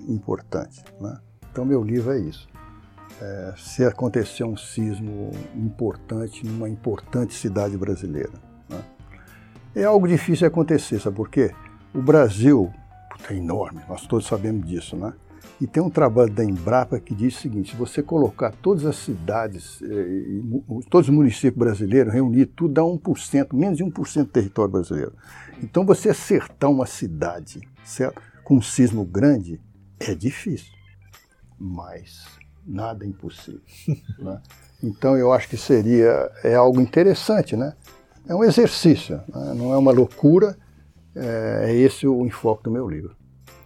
[0.07, 0.85] importante?
[1.01, 1.19] Né?
[1.51, 2.47] Então, meu livro é isso.
[3.19, 8.33] É, se acontecer um sismo importante numa importante cidade brasileira.
[8.69, 8.79] Né?
[9.75, 11.51] É algo difícil acontecer, sabe por quê?
[11.95, 12.71] O Brasil
[13.33, 15.13] é enorme, nós todos sabemos disso, né?
[15.61, 18.97] E tem um trabalho da Embrapa que diz o seguinte: se você colocar todas as
[18.97, 20.43] cidades, eh,
[20.91, 25.15] todos os municípios brasileiros, reunir tudo, dá 1%, menos de 1% do território brasileiro.
[25.63, 28.21] Então, você acertar uma cidade, certo?
[28.45, 29.59] Com um sismo grande,
[29.99, 30.77] é difícil
[31.59, 32.27] mas
[32.67, 33.61] nada é impossível.
[34.19, 34.41] né?
[34.83, 37.75] Então eu acho que seria é algo interessante, né?
[38.29, 39.55] É um exercício, né?
[39.55, 40.57] não é uma loucura.
[41.17, 43.17] É, é, esse o enfoque do meu livro.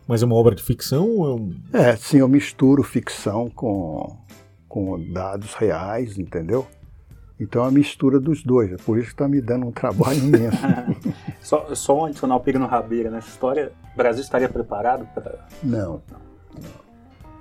[0.07, 1.09] Mas é uma obra de ficção?
[1.09, 4.16] Ou é, é sim, eu misturo ficção com,
[4.68, 6.66] com dados reais, entendeu?
[7.38, 10.18] Então é a mistura dos dois, é por isso que está me dando um trabalho
[10.18, 10.59] imenso.
[11.40, 15.46] só, só um adicional pegando rabeira nessa história, o Brasil estaria preparado para.
[15.62, 16.03] Não.
[16.12, 16.80] não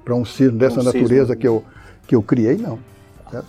[0.10, 1.64] para um sismo dessa um natureza que eu,
[2.07, 2.80] que eu criei, não.
[3.30, 3.45] Certo?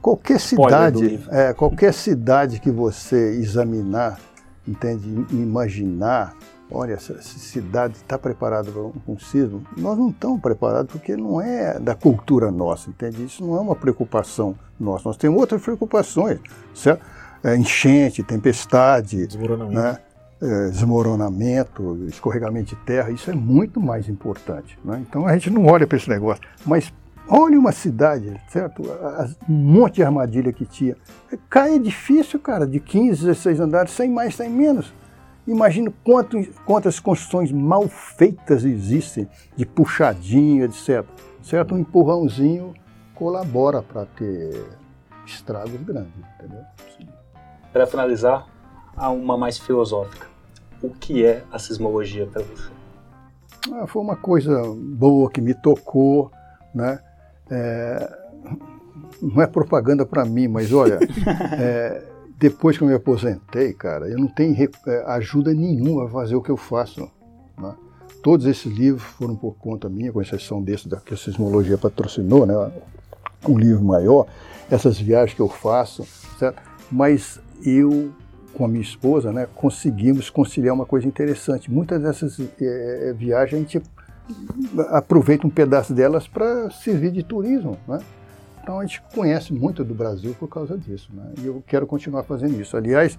[0.00, 4.20] Qualquer cidade, é, qualquer cidade que você examinar,
[4.66, 6.34] entende, imaginar,
[6.70, 11.78] olha, essa cidade está preparada para um sismo, nós não estamos preparados porque não é
[11.78, 13.24] da cultura nossa, entende?
[13.24, 15.08] Isso não é uma preocupação nossa.
[15.08, 16.40] Nós temos outras preocupações,
[16.74, 17.04] certo?
[17.44, 19.80] É, enchente, tempestade, desmoronamento.
[19.80, 19.98] Né?
[20.40, 24.78] é, desmoronamento, escorregamento de terra, isso é muito mais importante.
[24.84, 25.04] Né?
[25.08, 26.42] Então a gente não olha para esse negócio.
[26.64, 26.92] Mas
[27.28, 28.82] olha uma cidade, certo?
[29.48, 30.96] Um monte de armadilha que tinha.
[31.48, 34.92] Cai edifício, cara, de 15, 16 andares, sem mais, sem menos.
[35.46, 41.04] Imagina quanto, quantas construções mal feitas existem, de puxadinho, etc.
[41.42, 41.74] Certo?
[41.74, 42.74] Um empurrãozinho
[43.14, 44.64] colabora para ter
[45.24, 46.62] estragos grandes, entendeu?
[47.72, 48.46] Para finalizar,
[48.96, 50.26] a uma mais filosófica.
[50.82, 52.70] O que é a sismologia para você?
[53.72, 56.30] Ah, foi uma coisa boa que me tocou,
[56.74, 57.00] né?
[57.50, 58.18] É,
[59.22, 60.98] não é propaganda para mim, mas olha,
[61.58, 62.02] é,
[62.38, 66.42] depois que eu me aposentei, cara, eu não tenho é, ajuda nenhuma a fazer o
[66.42, 67.10] que eu faço.
[67.58, 67.74] Né?
[68.22, 72.46] Todos esses livros foram por conta minha, com exceção desse da que a Sismologia patrocinou,
[72.46, 72.54] né?
[73.48, 74.26] um livro maior,
[74.70, 76.04] essas viagens que eu faço,
[76.38, 76.60] certo?
[76.90, 78.10] mas eu
[78.56, 81.70] com a minha esposa, né, conseguimos conciliar uma coisa interessante.
[81.70, 83.82] Muitas dessas é, viagens a gente
[84.90, 87.98] aproveita um pedaço delas para servir de turismo, né?
[88.62, 91.32] Então a gente conhece muito do Brasil por causa disso, né?
[91.40, 92.76] E eu quero continuar fazendo isso.
[92.76, 93.16] Aliás,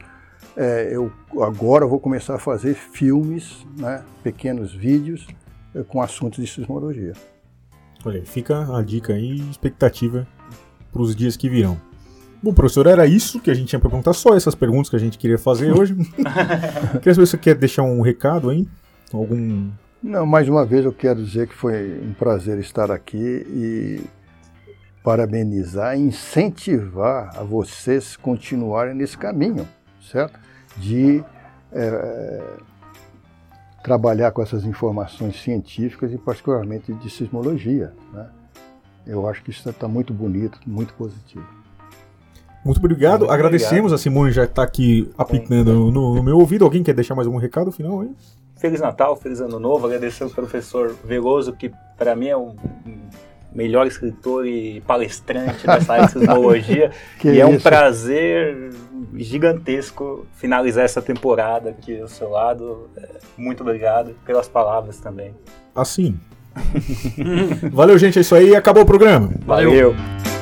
[0.56, 5.28] é, eu agora vou começar a fazer filmes, né, pequenos vídeos
[5.74, 7.14] é, com assuntos de sismologia.
[8.04, 10.28] Olha, fica a dica aí, expectativa
[10.92, 11.78] para os dias que virão.
[12.42, 15.00] Bom, professor, era isso que a gente tinha para perguntar, só essas perguntas que a
[15.00, 15.96] gente queria fazer hoje.
[17.02, 18.68] queria saber se você quer deixar um recado aí,
[19.12, 19.70] algum...
[20.02, 24.02] Não, mais uma vez eu quero dizer que foi um prazer estar aqui e
[25.04, 29.68] parabenizar e incentivar a vocês continuarem nesse caminho,
[30.02, 30.40] certo?
[30.78, 31.24] De
[31.72, 32.44] é,
[33.84, 38.28] trabalhar com essas informações científicas e particularmente de sismologia, né?
[39.06, 41.48] Eu acho que isso está muito bonito, muito positivo.
[42.66, 43.20] Muito obrigado.
[43.20, 43.94] Muito Agradecemos.
[43.94, 43.94] Obrigado.
[43.94, 46.66] A Simone já está aqui apitando no, no, meu ouvido.
[46.66, 48.10] Alguém quer deixar mais algum recado final aí?
[48.58, 49.86] Feliz Natal, feliz Ano Novo.
[49.86, 52.56] Agradecer ao professor Veloso, que para mim é o
[53.54, 56.92] melhor escritor e palestrante dessa área de sismologia.
[57.24, 58.72] e é um prazer
[59.16, 62.90] gigantesco finalizar essa temporada aqui ao seu lado.
[62.98, 65.34] É, muito obrigado pelas palavras também.
[65.76, 66.20] Assim.
[67.72, 68.18] Valeu, gente.
[68.18, 68.56] É isso aí.
[68.56, 69.32] Acabou o programa.
[69.46, 69.94] Valeu.
[69.94, 70.37] Valeu.